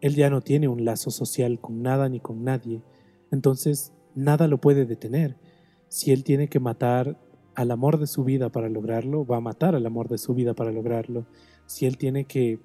[0.02, 2.84] Él ya no tiene un lazo social con nada ni con nadie,
[3.32, 5.36] entonces nada lo puede detener.
[5.90, 7.18] Si él tiene que matar
[7.56, 10.54] al amor de su vida para lograrlo, va a matar al amor de su vida
[10.54, 11.26] para lograrlo.
[11.66, 12.60] Si él tiene que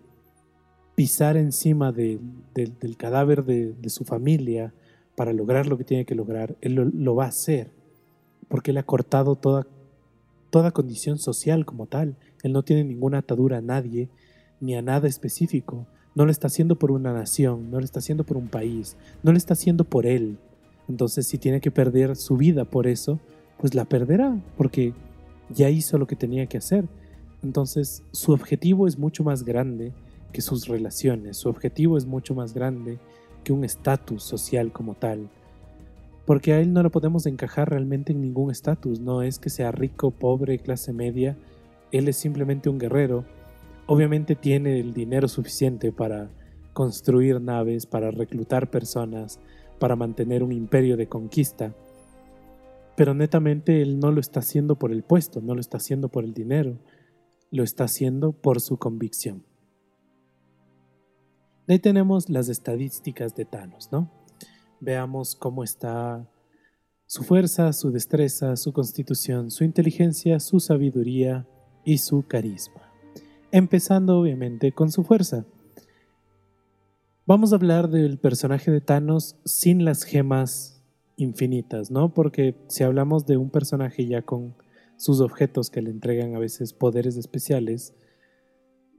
[0.94, 2.20] pisar encima del
[2.96, 4.72] cadáver de, su familia
[5.16, 7.70] para lograr lo que tiene que lograr, él lo, va a hacer,
[8.48, 9.66] porque él ha cortado toda,
[10.50, 12.16] toda condición social como tal.
[12.42, 14.08] Él no tiene ninguna atadura a nadie
[14.60, 15.86] ni a nada específico.
[16.14, 19.32] No lo está haciendo por una nación, no lo está haciendo por un país, no
[19.32, 20.38] lo está haciendo por él.
[20.88, 23.18] Entonces si tiene que perder su vida por eso,
[23.58, 24.92] pues la perderá, porque
[25.50, 26.86] ya hizo lo que tenía que hacer.
[27.42, 29.92] Entonces su objetivo es mucho más grande
[30.32, 32.98] que sus relaciones, su objetivo es mucho más grande
[33.44, 35.28] que un estatus social como tal.
[36.26, 39.70] Porque a él no lo podemos encajar realmente en ningún estatus, no es que sea
[39.72, 41.36] rico, pobre, clase media,
[41.92, 43.24] él es simplemente un guerrero
[43.86, 46.30] obviamente tiene el dinero suficiente para
[46.72, 49.38] construir naves, para reclutar personas,
[49.78, 51.74] para mantener un imperio de conquista.
[52.96, 56.24] Pero netamente él no lo está haciendo por el puesto, no lo está haciendo por
[56.24, 56.78] el dinero,
[57.50, 59.44] lo está haciendo por su convicción.
[61.66, 64.10] ahí tenemos las estadísticas de Thanos, ¿no?
[64.80, 66.28] Veamos cómo está
[67.06, 71.46] su fuerza, su destreza, su constitución, su inteligencia, su sabiduría
[71.84, 72.84] y su carisma
[73.54, 75.46] empezando obviamente con su fuerza.
[77.26, 80.82] Vamos a hablar del personaje de Thanos sin las gemas
[81.16, 82.12] infinitas, ¿no?
[82.12, 84.54] Porque si hablamos de un personaje ya con
[84.96, 87.94] sus objetos que le entregan a veces poderes especiales,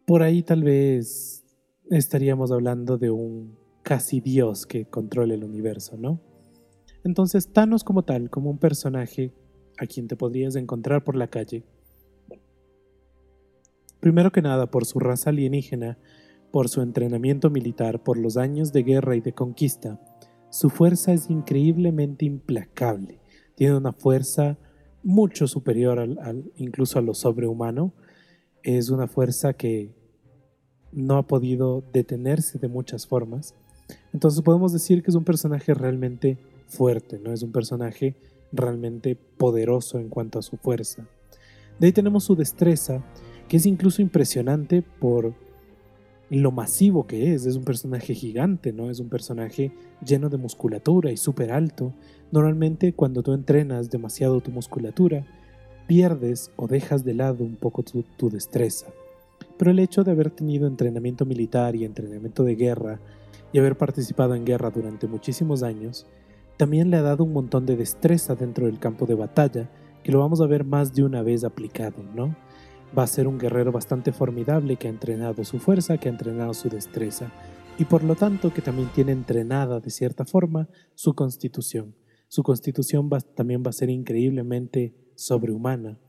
[0.08, 1.46] por ahí tal vez
[1.92, 6.20] estaríamos hablando de un casi dios que controla el universo, ¿no?
[7.04, 9.34] Entonces Thanos como tal, como un personaje
[9.78, 11.64] a quien te podrías encontrar por la calle,
[14.06, 15.98] Primero que nada por su raza alienígena,
[16.56, 20.00] por su entrenamiento militar, por los años de guerra y de conquista.
[20.50, 23.20] Su fuerza es increíblemente implacable.
[23.56, 24.58] Tiene una fuerza
[25.04, 27.92] mucho superior al, incluso a lo sobrehumano.
[28.64, 29.94] Es una fuerza que
[30.94, 33.54] no ha podido detenerse de muchas formas.
[34.14, 36.38] Entonces podemos decir que es un personaje realmente
[36.68, 37.34] fuerte, ¿no?
[37.34, 38.16] Es un personaje
[38.54, 41.06] realmente poderoso en cuanto a su fuerza.
[41.82, 43.04] De ahí tenemos su destreza,
[43.50, 45.44] que es incluso impresionante por
[46.30, 47.46] lo masivo que es.
[47.46, 48.90] Es un personaje gigante, ¿no?
[48.90, 49.72] Es un personaje
[50.06, 51.94] lleno de musculatura y súper alto.
[52.32, 55.26] Normalmente cuando tú entrenas demasiado tu musculatura,
[55.88, 58.88] pierdes o dejas de lado un poco tu, tu destreza.
[59.58, 63.00] Pero el hecho de haber tenido entrenamiento militar y entrenamiento de guerra
[63.54, 66.06] y haber participado en guerra durante muchísimos años,
[66.58, 69.70] también le ha dado un montón de destreza dentro del campo de batalla
[70.04, 72.36] que lo vamos a ver más de una vez aplicado, ¿no?
[72.98, 76.54] Va a ser un guerrero bastante formidable que ha entrenado su fuerza, que ha entrenado
[76.54, 77.32] su destreza
[77.78, 81.96] y por lo tanto que también tiene entrenada de cierta forma su constitución.
[82.28, 86.00] Su constitución también va a ser increíblemente sobrehumana.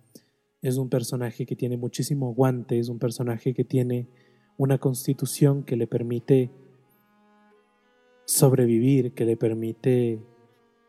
[0.62, 4.08] es un personaje que tiene muchísimo aguante, es un personaje que tiene
[4.56, 6.50] una constitución que le permite
[8.24, 10.20] sobrevivir, que le permite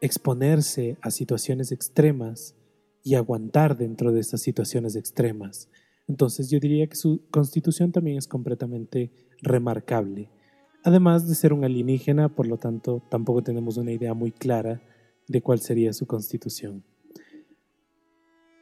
[0.02, 2.56] exponerse a situaciones extremas
[3.04, 5.70] y aguantar dentro de esas situaciones extremas.
[6.08, 10.30] Entonces yo diría que su constitución también es completamente remarcable.
[10.84, 14.82] Además de ser un alienígena, por lo tanto, tampoco tenemos una idea muy clara
[15.28, 16.84] de cuál sería su constitución.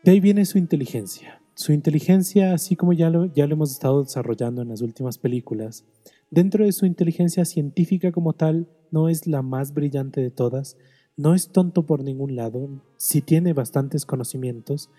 [0.04, 1.42] De ahí viene su inteligencia.
[1.54, 5.86] Su inteligencia, así como ya lo, ya lo hemos estado desarrollando en las últimas películas,
[6.30, 10.78] dentro de su inteligencia científica como tal, no es la más brillante de todas,
[11.18, 14.90] no es tonto por ningún lado, sí tiene bastantes conocimientos,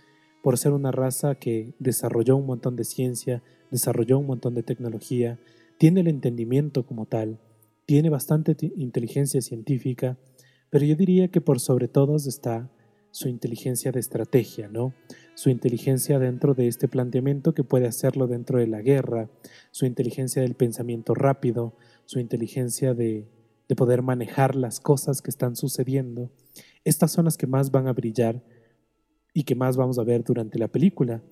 [0.42, 5.38] por ser una raza que desarrolló un montón de ciencia, desarrolló un montón de tecnología,
[5.78, 7.40] tiene el entendimiento como tal,
[7.84, 10.18] tiene bastante inteligencia científica,
[10.70, 12.70] pero yo diría que por sobre todos está
[13.10, 14.94] su inteligencia de estrategia, ¿no?
[15.34, 19.30] Su inteligencia dentro de este planteamiento que puede hacerlo dentro de la guerra,
[19.70, 23.26] su inteligencia del pensamiento rápido, su inteligencia de,
[23.68, 26.30] de poder manejar las cosas que están sucediendo.
[26.84, 28.42] Estas son las que más van a brillar
[29.34, 31.22] y que más vamos a ver durante la película.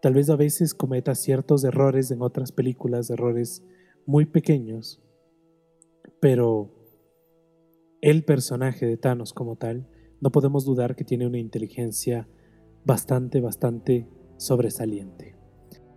[0.00, 3.64] Tal vez a veces cometa ciertos errores en otras películas, errores
[4.06, 5.02] muy pequeños,
[6.20, 6.74] pero
[8.00, 9.88] el personaje de Thanos como tal,
[10.20, 12.28] no podemos dudar que tiene una inteligencia
[12.84, 15.36] bastante, bastante sobresaliente.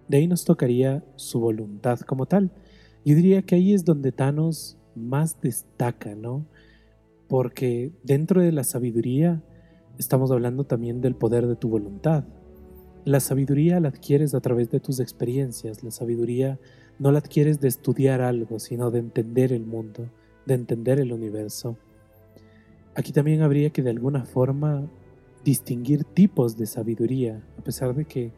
[0.07, 2.51] De ahí nos tocaría su voluntad como tal.
[3.05, 6.45] Yo diría que ahí es donde Thanos más destaca, ¿no?
[7.27, 9.41] Porque dentro de la sabiduría
[9.97, 12.23] estamos hablando también del poder de tu voluntad.
[13.05, 16.59] La sabiduría la adquieres a través de tus experiencias, la sabiduría
[16.99, 20.07] no la adquieres de estudiar algo, sino de entender el mundo,
[20.45, 21.77] de entender el universo.
[22.95, 24.87] Aquí también habría que de alguna forma
[25.43, 28.31] distinguir tipos de sabiduría, a pesar de que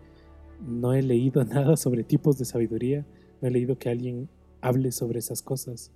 [0.66, 3.06] no he leído nada sobre tipos de sabiduría,
[3.41, 4.30] no he leído que alguien
[4.62, 5.91] hable sobre esas cosas.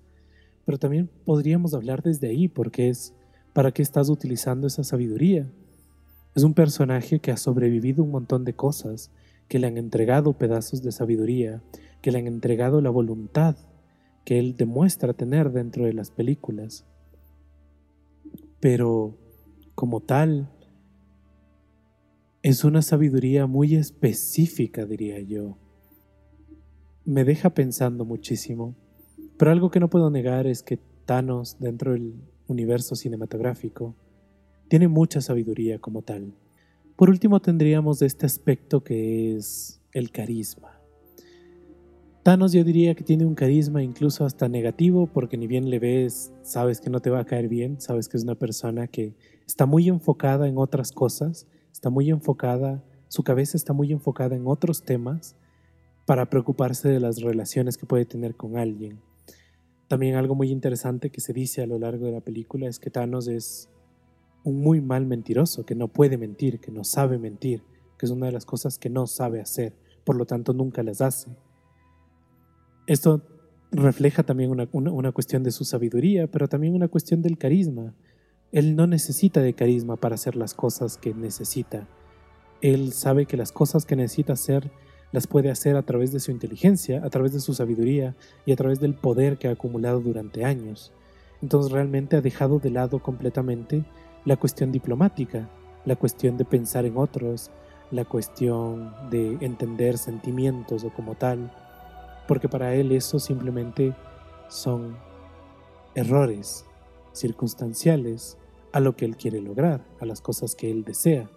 [0.68, 3.16] Pero también podríamos hablar desde ahí, porque es
[3.54, 5.52] para qué estás utilizando esa sabiduría.
[6.36, 9.10] Es un personaje que ha sobrevivido un montón de cosas,
[9.48, 11.64] que le han entregado pedazos de sabiduría,
[12.04, 13.56] que le han entregado la voluntad
[14.24, 16.86] que él demuestra tener dentro de las películas
[18.60, 19.18] pero
[19.76, 20.50] como tal,
[22.42, 25.58] es una sabiduría muy específica, diría yo.
[27.06, 28.76] Me deja pensando muchísimo,
[29.38, 32.16] pero algo que no puedo negar es que Thanos, dentro del
[32.48, 33.96] universo cinematográfico,
[34.68, 36.34] tiene mucha sabiduría como tal.
[36.96, 40.82] Por último tendríamos este aspecto que es el carisma.
[42.24, 46.34] Thanos yo diría que tiene un carisma incluso hasta negativo porque ni bien le ves,
[46.42, 49.16] sabes que no te va a caer bien, sabes que es una persona que
[49.46, 54.46] está muy enfocada en otras cosas, está muy enfocada, su cabeza está muy enfocada en
[54.46, 55.38] otros temas
[56.06, 59.00] para preocuparse de las relaciones que puede tener con alguien.
[59.88, 62.90] También algo muy interesante que se dice a lo largo de la película es que
[62.90, 63.70] Thanos es
[64.44, 67.64] un muy mal mentiroso, que no puede mentir, que no sabe mentir,
[67.98, 69.74] que es una de las cosas que no sabe hacer,
[70.04, 71.32] por lo tanto nunca las hace.
[72.86, 73.22] Esto
[73.72, 77.94] refleja también una, cuestión de su sabiduría, pero también una cuestión del carisma.
[78.52, 81.88] Él no necesita de carisma para hacer las cosas que necesita.
[82.62, 84.72] Él sabe que las cosas que necesita hacer
[85.12, 88.56] las puede hacer a través de su inteligencia, a través de su sabiduría y a
[88.56, 90.92] través del poder que ha acumulado durante años.
[91.42, 93.86] Entonces realmente ha dejado de lado completamente
[94.26, 95.50] la cuestión diplomática,
[95.86, 97.52] la cuestión de pensar en otros,
[97.92, 101.52] la cuestión de entender sentimientos o como tal,
[102.28, 103.96] porque para él eso simplemente
[104.50, 104.98] son
[105.96, 106.66] errores
[107.14, 108.38] circunstanciales
[108.74, 111.30] a lo que él quiere lograr, a las cosas que él desea.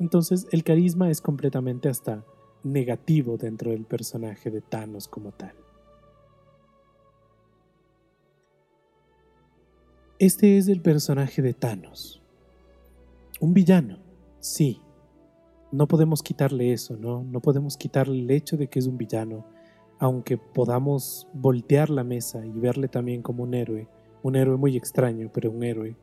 [0.00, 2.24] Entonces el carisma es completamente hasta
[2.62, 5.52] negativo dentro del personaje de Thanos como tal.
[10.18, 12.22] Este es el personaje de Thanos.
[13.40, 13.98] Un villano,
[14.40, 14.80] sí.
[15.72, 17.22] No podemos quitarle eso, ¿no?
[17.24, 19.46] No podemos quitarle el hecho de que es un villano
[20.00, 23.86] aunque podamos voltear la mesa y verle también como un héroe,
[24.22, 25.94] un héroe muy extraño, pero un héroe,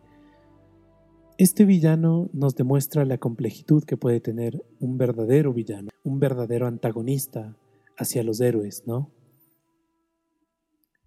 [1.37, 7.55] este villano nos demuestra la complejitud que puede tener un verdadero villano, un verdadero antagonista
[7.95, 9.11] hacia los héroes, ¿no?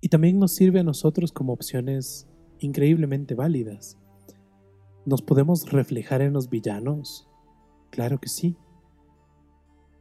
[0.00, 2.28] Y también nos sirve a nosotros como opciones
[2.60, 3.98] increíblemente válidas.
[5.04, 7.28] ¿Nos podemos reflejar en los villanos?
[7.90, 8.56] Claro que sí.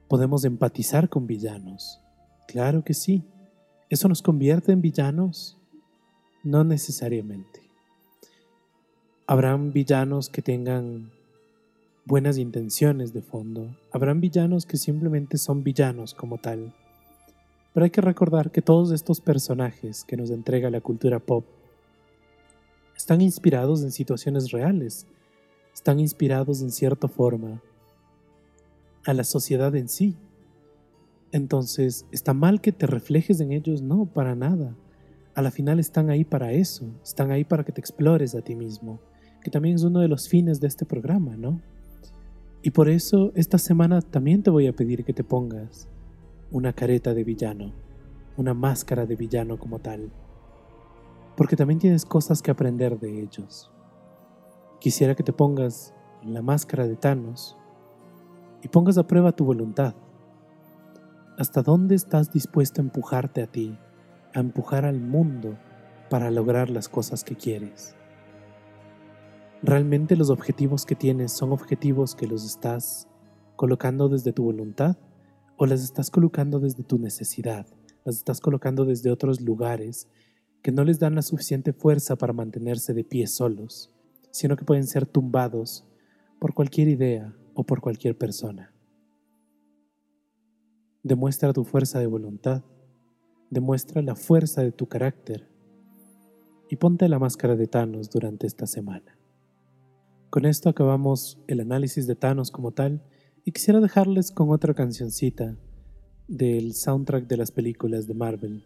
[0.08, 2.02] Podemos empatizar con villanos.
[2.48, 3.26] Claro que sí.
[3.90, 5.58] ¿Eso nos convierte en villanos?
[6.44, 7.69] No necesariamente.
[9.32, 11.12] Habrán villanos que tengan
[12.04, 13.68] buenas intenciones de fondo.
[13.92, 16.74] Habrán villanos que simplemente son villanos como tal.
[17.72, 21.46] Pero hay que recordar que todos estos personajes que nos entrega la cultura pop
[22.98, 25.06] están inspirados en situaciones reales,
[25.76, 27.62] están inspirados en cierta forma
[29.06, 30.16] a la sociedad en sí.
[31.32, 33.84] Entonces, ¿está mal que te reflejes en ellos?
[33.84, 34.76] No, para nada.
[35.36, 38.56] A la final están ahí para eso, están ahí para que te explores a ti
[38.56, 39.00] mismo,
[39.42, 41.62] que también es uno de los fines de este programa, ¿no?
[42.62, 45.88] Y por eso esta semana también te voy a pedir que te pongas
[46.52, 47.72] una careta de villano,
[48.36, 50.12] una máscara de villano como tal,
[51.38, 53.72] porque también tienes cosas que aprender de ellos.
[54.80, 57.56] Quisiera que te pongas la máscara de Thanos
[58.62, 59.94] y pongas a prueba tu voluntad.
[61.38, 63.78] ¿Hasta dónde estás dispuesto a empujarte a ti,
[64.34, 65.58] a empujar al mundo
[66.10, 67.96] para lograr las cosas que quieres?
[69.62, 73.10] ¿Realmente los objetivos que tienes son objetivos que los estás
[73.58, 74.96] colocando desde tu voluntad
[75.58, 77.68] o las estás colocando desde tu necesidad?
[78.06, 80.08] Las estás colocando desde otros lugares
[80.64, 83.94] que no les dan la suficiente fuerza para mantenerse de pie solos,
[84.32, 85.86] sino que pueden ser tumbados
[86.40, 88.74] por cualquier idea o por cualquier persona.
[91.04, 92.64] Demuestra tu fuerza de voluntad,
[93.50, 95.50] demuestra la fuerza de tu carácter
[96.70, 99.19] y ponte la máscara de Thanos durante esta semana.
[100.30, 103.02] Con esto acabamos el análisis de Thanos como tal
[103.46, 105.56] y quisiera dejarles con otra cancioncita
[106.28, 108.64] del soundtrack de las películas de Marvel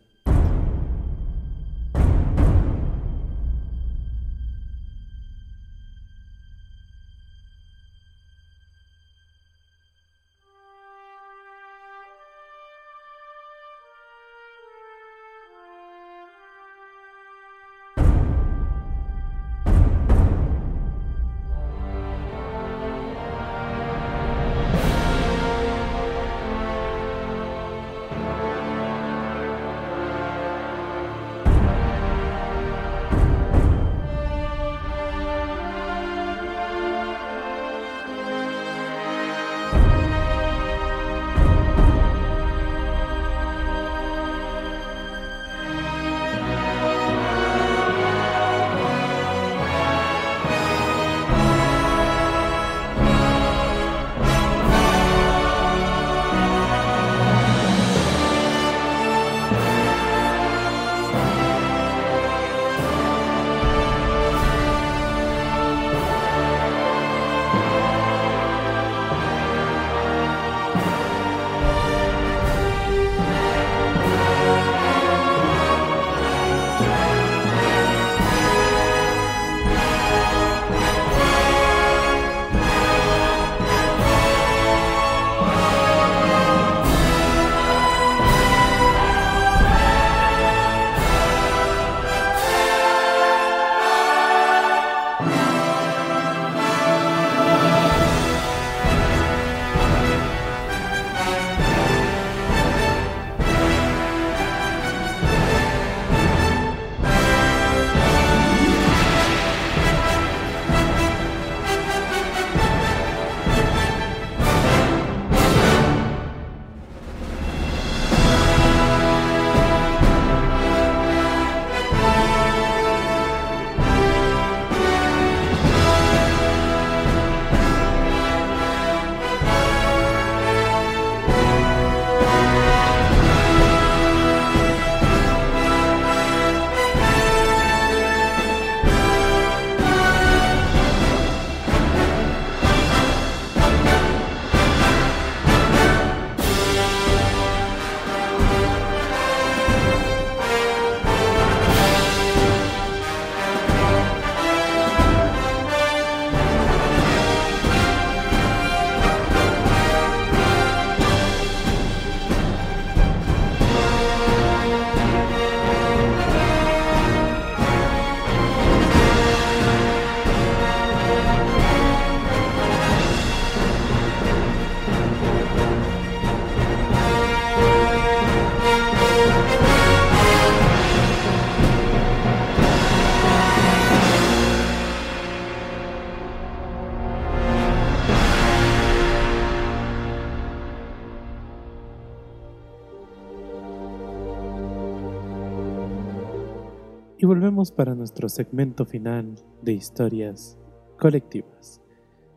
[197.34, 200.56] volvemos para nuestro segmento final de historias
[201.00, 201.82] colectivas.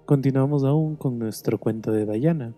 [0.06, 2.54] Continuamos aún con nuestro cuento de Diana.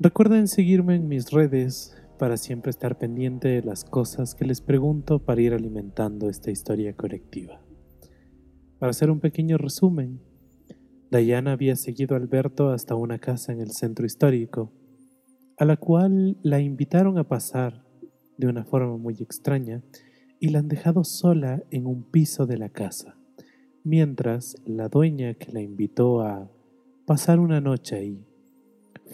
[0.00, 5.20] Recuerden seguirme en mis redes para siempre estar pendiente de las cosas que les pregunto
[5.20, 7.60] para ir alimentando esta historia colectiva.
[8.80, 10.20] Para hacer un pequeño resumen,
[11.12, 14.72] Diana había seguido a Alberto hasta una casa en el centro histórico,
[15.58, 17.84] a la cual la invitaron a pasar
[18.36, 19.84] de una forma muy extraña
[20.40, 23.16] y la han dejado sola en un piso de la casa,
[23.84, 26.50] mientras la dueña que la invitó a
[27.06, 28.24] pasar una noche ahí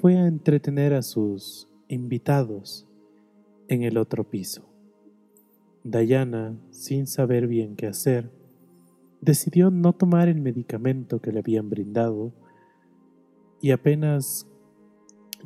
[0.00, 2.86] fue a entretener a sus invitados
[3.68, 4.68] en el otro piso.
[5.84, 8.30] Diana, sin saber bien qué hacer,
[9.20, 12.32] decidió no tomar el medicamento que le habían brindado
[13.60, 14.46] y apenas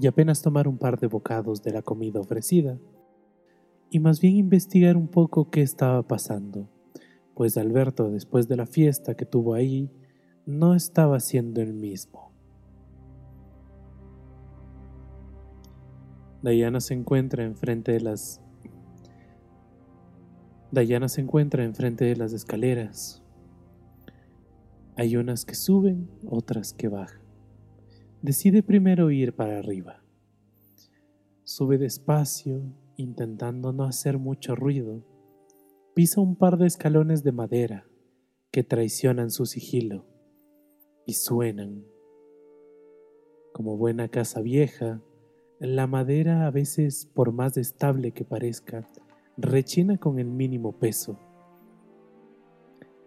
[0.00, 2.78] y apenas tomar un par de bocados de la comida ofrecida,
[3.90, 6.68] y más bien investigar un poco qué estaba pasando,
[7.34, 9.90] pues Alberto, después de la fiesta que tuvo ahí,
[10.46, 12.32] no estaba siendo el mismo.
[16.42, 18.40] Diana se encuentra enfrente de las
[20.70, 23.22] Diana se encuentra enfrente de las escaleras,
[24.98, 27.22] hay unas que suben, otras que bajan.
[28.20, 30.02] Decide primero ir para arriba.
[31.44, 32.62] Sube despacio,
[32.98, 35.02] intentando no hacer mucho ruido.
[35.94, 37.86] Pisa un par de escalones de madera
[38.50, 40.04] que traicionan su sigilo
[41.06, 41.86] y suenan.
[43.54, 45.00] Como buena casa vieja,
[45.58, 48.86] la madera a veces, por más estable que parezca,
[49.38, 51.18] rechina con el mínimo peso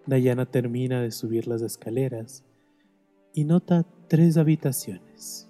[0.07, 2.43] Diana termina de subir las escaleras
[3.33, 5.47] y nota tres habitaciones.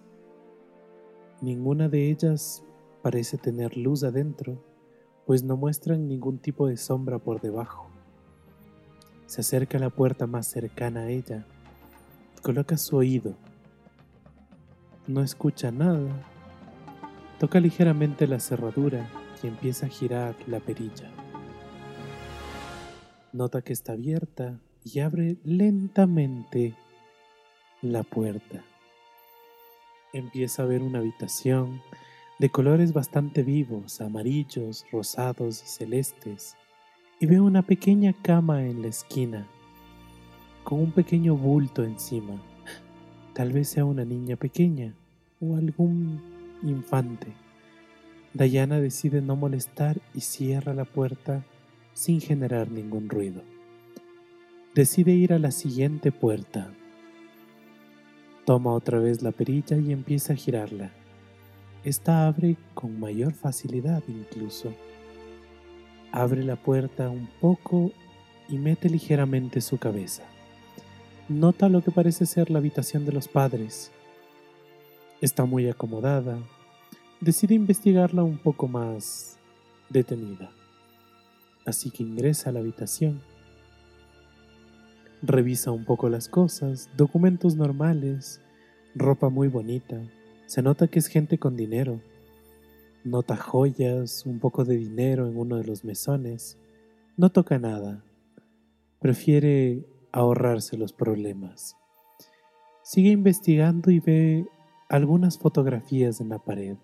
[1.42, 2.64] Ninguna de ellas
[3.02, 4.64] parece tener luz adentro,
[5.26, 7.90] pues no muestran ningún tipo de sombra por debajo.
[9.26, 11.46] Se acerca a la puerta más cercana a ella,
[12.42, 13.36] coloca su oído,
[15.08, 16.10] no escucha nada,
[17.40, 19.10] toca ligeramente la cerradura
[19.42, 21.10] y empieza a girar la perilla.
[23.34, 26.76] Nota que está abierta y abre lentamente
[27.82, 28.64] la puerta.
[30.14, 31.82] Empieza a ver una habitación
[32.42, 36.58] de colores bastante vivos, amarillos, rosados y celestes,
[37.20, 39.48] y ve una pequeña cama en la esquina,
[40.64, 42.42] con un pequeño bulto encima.
[43.36, 44.96] Tal vez sea una niña pequeña
[45.40, 46.20] o algún
[46.64, 47.28] infante.
[48.34, 51.46] Diana decide no molestar y cierra la puerta
[51.94, 53.44] sin generar ningún ruido.
[54.74, 56.74] Decide ir a la siguiente puerta.
[58.46, 60.92] Toma otra vez la perilla y empieza a girarla.
[61.84, 64.74] Esta abre con mayor facilidad incluso.
[66.12, 67.92] Abre la puerta un poco
[68.50, 70.24] y mete ligeramente su cabeza.
[71.30, 73.92] Nota lo que parece ser la habitación de los padres.
[75.22, 76.38] Está muy acomodada.
[77.20, 79.38] Decide investigarla un poco más
[79.90, 80.52] detenida
[81.66, 83.22] así que ingresa a la habitación.
[85.22, 88.42] Revisa un poco las cosas, documentos normales,
[88.96, 90.02] ropa muy bonita.
[90.52, 92.02] Se nota que es gente con dinero.
[93.06, 96.58] Nota joyas, un poco de dinero en uno de los mesones.
[97.16, 98.04] No toca nada.
[99.00, 101.78] Prefiere ahorrarse los problemas.
[102.84, 104.46] Sigue investigando y ve
[104.90, 106.76] algunas fotografías en la pared.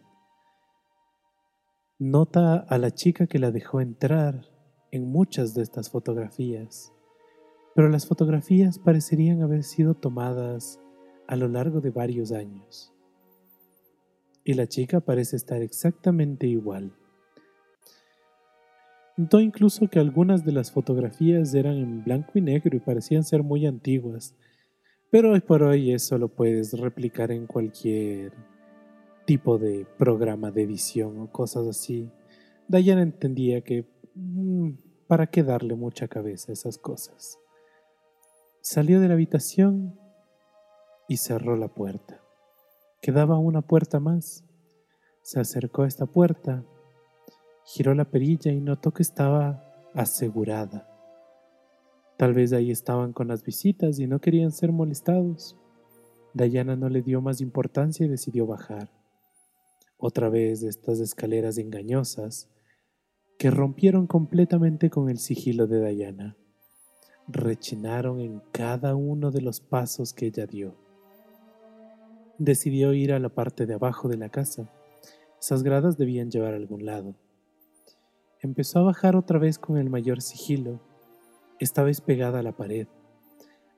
[2.00, 4.46] Nota a la chica que la dejó entrar
[4.92, 6.94] en muchas de estas fotografías,
[7.76, 10.80] pero las fotografías parecerían haber sido tomadas
[11.28, 12.94] a lo largo de varios años.
[14.48, 16.92] Y la chica parece estar exactamente igual.
[19.16, 23.44] Notó incluso que algunas de las fotografías eran en blanco y negro y parecían ser
[23.44, 24.36] muy antiguas,
[25.12, 28.32] pero hoy por hoy eso lo puedes replicar en cualquier
[29.26, 32.10] tipo de programa de edición o cosas así.
[32.68, 33.86] Diana entendía que
[34.20, 34.72] Mm,
[35.06, 37.38] ¿Para qué darle mucha cabeza a esas cosas?
[38.62, 39.96] Salió de la habitación
[41.08, 42.20] y cerró la puerta.
[43.02, 44.44] Quedaba una puerta más.
[45.22, 46.66] Se acercó a esta puerta,
[47.66, 50.88] giró la perilla y notó que estaba asegurada.
[52.18, 55.56] Tal vez ahí estaban con las visitas y no querían ser molestados.
[56.34, 58.90] Dayana no le dio más importancia y decidió bajar.
[59.98, 62.50] Otra vez estas escaleras engañosas,
[63.38, 66.38] que rompieron completamente con el sigilo de Diana.
[67.28, 70.87] Rechinaron en cada uno de los pasos que ella dio.
[72.40, 74.72] Decidió ir a la parte de abajo de la casa.
[75.42, 77.16] Esas gradas debían llevar a algún lado.
[78.42, 80.80] Empezó a bajar otra vez con el mayor sigilo,
[81.60, 82.88] esta vez pegada a la pared.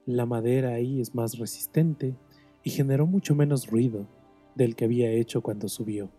[0.06, 2.16] la madera ahí es más resistente
[2.64, 4.08] y generó mucho menos ruido
[4.56, 6.10] del que había hecho cuando subió.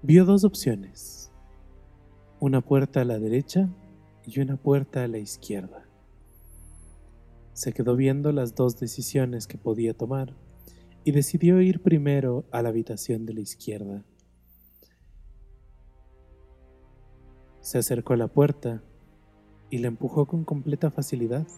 [0.00, 1.32] Vio dos opciones,
[2.38, 3.68] una puerta a la derecha
[4.24, 5.87] y una puerta a la izquierda.
[7.58, 10.32] Se quedó viendo las dos decisiones que podía tomar
[11.02, 14.04] y decidió ir primero a la habitación de la izquierda.
[17.58, 18.80] Se acercó a la puerta
[19.70, 21.48] y la empujó con completa facilidad.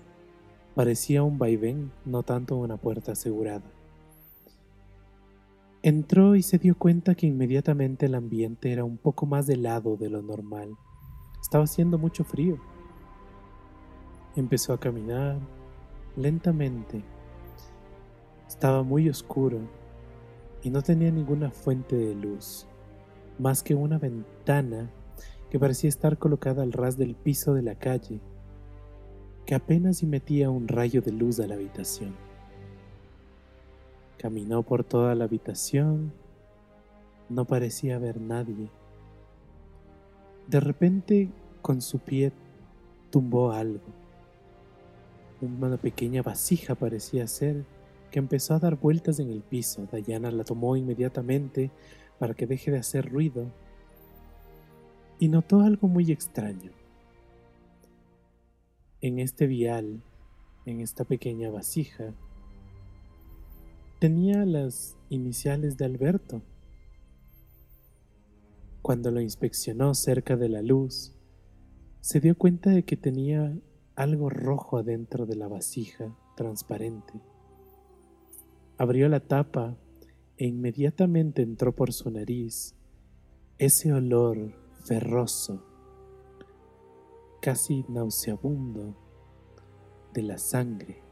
[0.74, 3.70] Parecía un vaivén, no tanto una puerta asegurada.
[5.82, 10.08] Entró y se dio cuenta que inmediatamente el ambiente era un poco más helado de
[10.08, 10.70] lo normal.
[11.42, 12.56] Estaba haciendo mucho frío.
[14.34, 15.59] Empezó a caminar
[16.16, 17.02] lentamente.
[18.48, 19.60] Estaba muy oscuro
[20.62, 22.66] y no tenía ninguna fuente de luz,
[23.38, 24.90] más que una ventana
[25.50, 28.20] que parecía estar colocada al ras del piso de la calle,
[29.46, 32.14] que apenas metía un rayo de luz a la habitación.
[34.18, 36.12] Caminó por toda la habitación,
[37.28, 38.68] no parecía haber nadie.
[40.46, 41.30] De repente,
[41.62, 42.32] con su pie,
[43.10, 43.99] tumbó algo.
[45.40, 47.64] Una pequeña vasija parecía ser
[48.10, 49.88] que empezó a dar vueltas en el piso.
[50.04, 51.70] Diana la tomó inmediatamente
[52.18, 53.50] para que deje de hacer ruido
[55.18, 56.72] y notó algo muy extraño.
[59.00, 60.02] En este vial,
[60.66, 62.12] en esta pequeña vasija,
[63.98, 66.42] tenía las iniciales de Alberto.
[68.82, 71.14] Cuando lo inspeccionó cerca de la luz,
[72.00, 73.54] se dio cuenta de que tenía
[74.00, 77.12] algo rojo adentro de la vasija transparente.
[78.78, 79.76] Abrió la tapa
[80.38, 82.74] e inmediatamente entró por su nariz
[83.58, 85.62] ese olor ferroso,
[87.42, 88.96] casi nauseabundo
[90.14, 91.10] de la sangre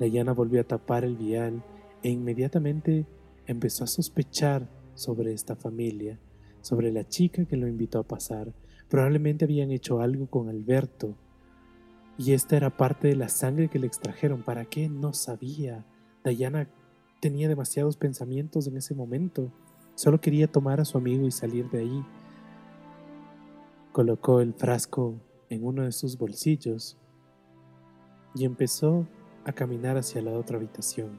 [0.00, 1.62] Dayana volvió a tapar el vial
[2.02, 3.04] e inmediatamente
[3.46, 6.18] empezó a sospechar sobre esta familia,
[6.62, 8.54] sobre la chica que lo invitó a pasar.
[8.88, 11.16] Probablemente habían hecho algo con Alberto
[12.18, 14.42] y esta era parte de la sangre que le extrajeron.
[14.42, 14.88] ¿Para qué?
[14.88, 15.84] No sabía.
[16.22, 16.68] Dayana
[17.20, 19.50] tenía demasiados pensamientos en ese momento.
[19.94, 22.04] Solo quería tomar a su amigo y salir de ahí.
[23.92, 25.14] Colocó el frasco
[25.48, 26.96] en uno de sus bolsillos
[28.34, 29.06] y empezó
[29.44, 31.18] a caminar hacia la otra habitación.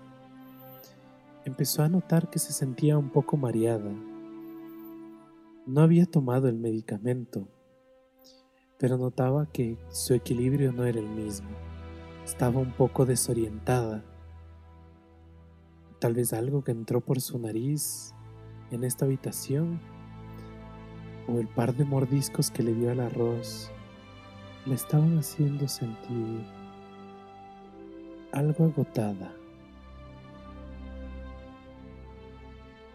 [1.46, 3.92] Empezó a notar que se sentía un poco mareada.
[5.66, 7.48] No había tomado el medicamento,
[8.82, 11.50] pero notaba que su equilibrio no era el mismo.
[12.26, 14.04] Estaba un poco desorientada.
[16.00, 18.16] Tal vez algo que entró por su nariz
[18.72, 19.80] en esta habitación
[21.28, 23.70] o el par de mordiscos que le dio al arroz
[24.66, 26.44] le estaban haciendo sentir
[28.32, 29.32] algo agotada.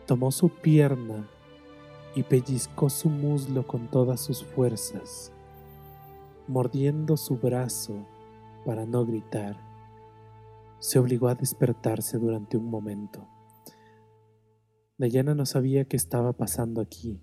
[0.04, 1.28] Tomó su pierna
[2.16, 5.32] y pellizcó su muslo con todas sus fuerzas,
[6.48, 8.06] mordiendo su brazo
[8.64, 9.56] para no gritar.
[10.78, 13.26] Se obligó a despertarse durante un momento.
[14.98, 17.20] Dayana no sabía qué estaba pasando aquí,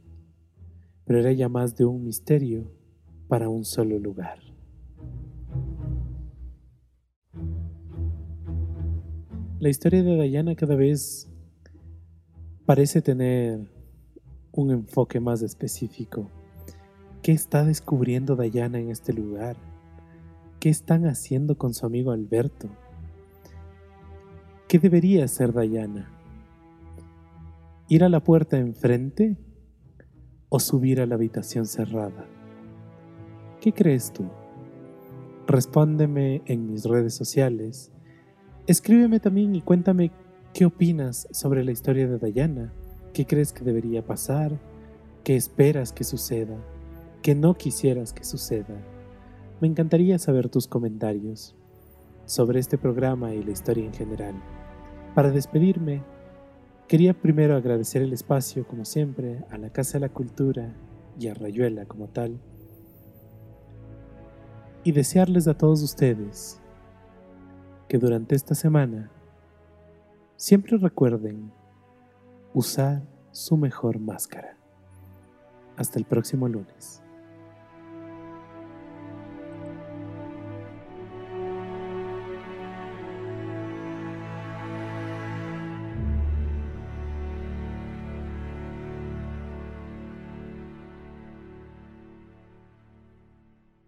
[1.05, 2.71] pero era ya más de un misterio
[3.27, 4.39] para un solo lugar.
[9.59, 11.29] La historia de Diana cada vez
[12.65, 13.71] parece tener
[14.51, 16.29] un enfoque más específico.
[17.23, 19.55] ¿Qué está descubriendo Diana en este lugar?
[20.59, 22.69] ¿Qué están haciendo con su amigo Alberto?
[24.67, 26.11] ¿Qué debería hacer Diana?
[27.87, 29.37] ¿Ir a la puerta enfrente
[30.49, 32.27] o subir a la habitación cerrada?
[33.59, 34.25] ¿Qué crees tú?
[35.47, 37.93] Respóndeme en mis redes sociales
[38.65, 40.11] Escríbeme también y cuéntame
[40.53, 42.73] qué opinas sobre la historia de Diana,
[43.13, 44.57] qué crees que debería pasar,
[45.25, 46.55] qué esperas que suceda,
[47.23, 48.75] qué no quisieras que suceda.
[49.61, 51.55] Me encantaría saber tus comentarios
[52.25, 54.35] sobre este programa y la historia en general.
[55.15, 56.03] Para despedirme,
[56.85, 60.75] quería primero agradecer el espacio, como siempre, a la Casa de la Cultura
[61.17, 62.41] y a Rayuela como tal,
[64.83, 66.59] y desearles a todos ustedes
[67.87, 69.09] que durante esta semana
[70.35, 71.53] siempre recuerden
[72.53, 73.01] usar
[73.31, 74.57] su mejor máscara.
[75.77, 77.02] Hasta el próximo lunes.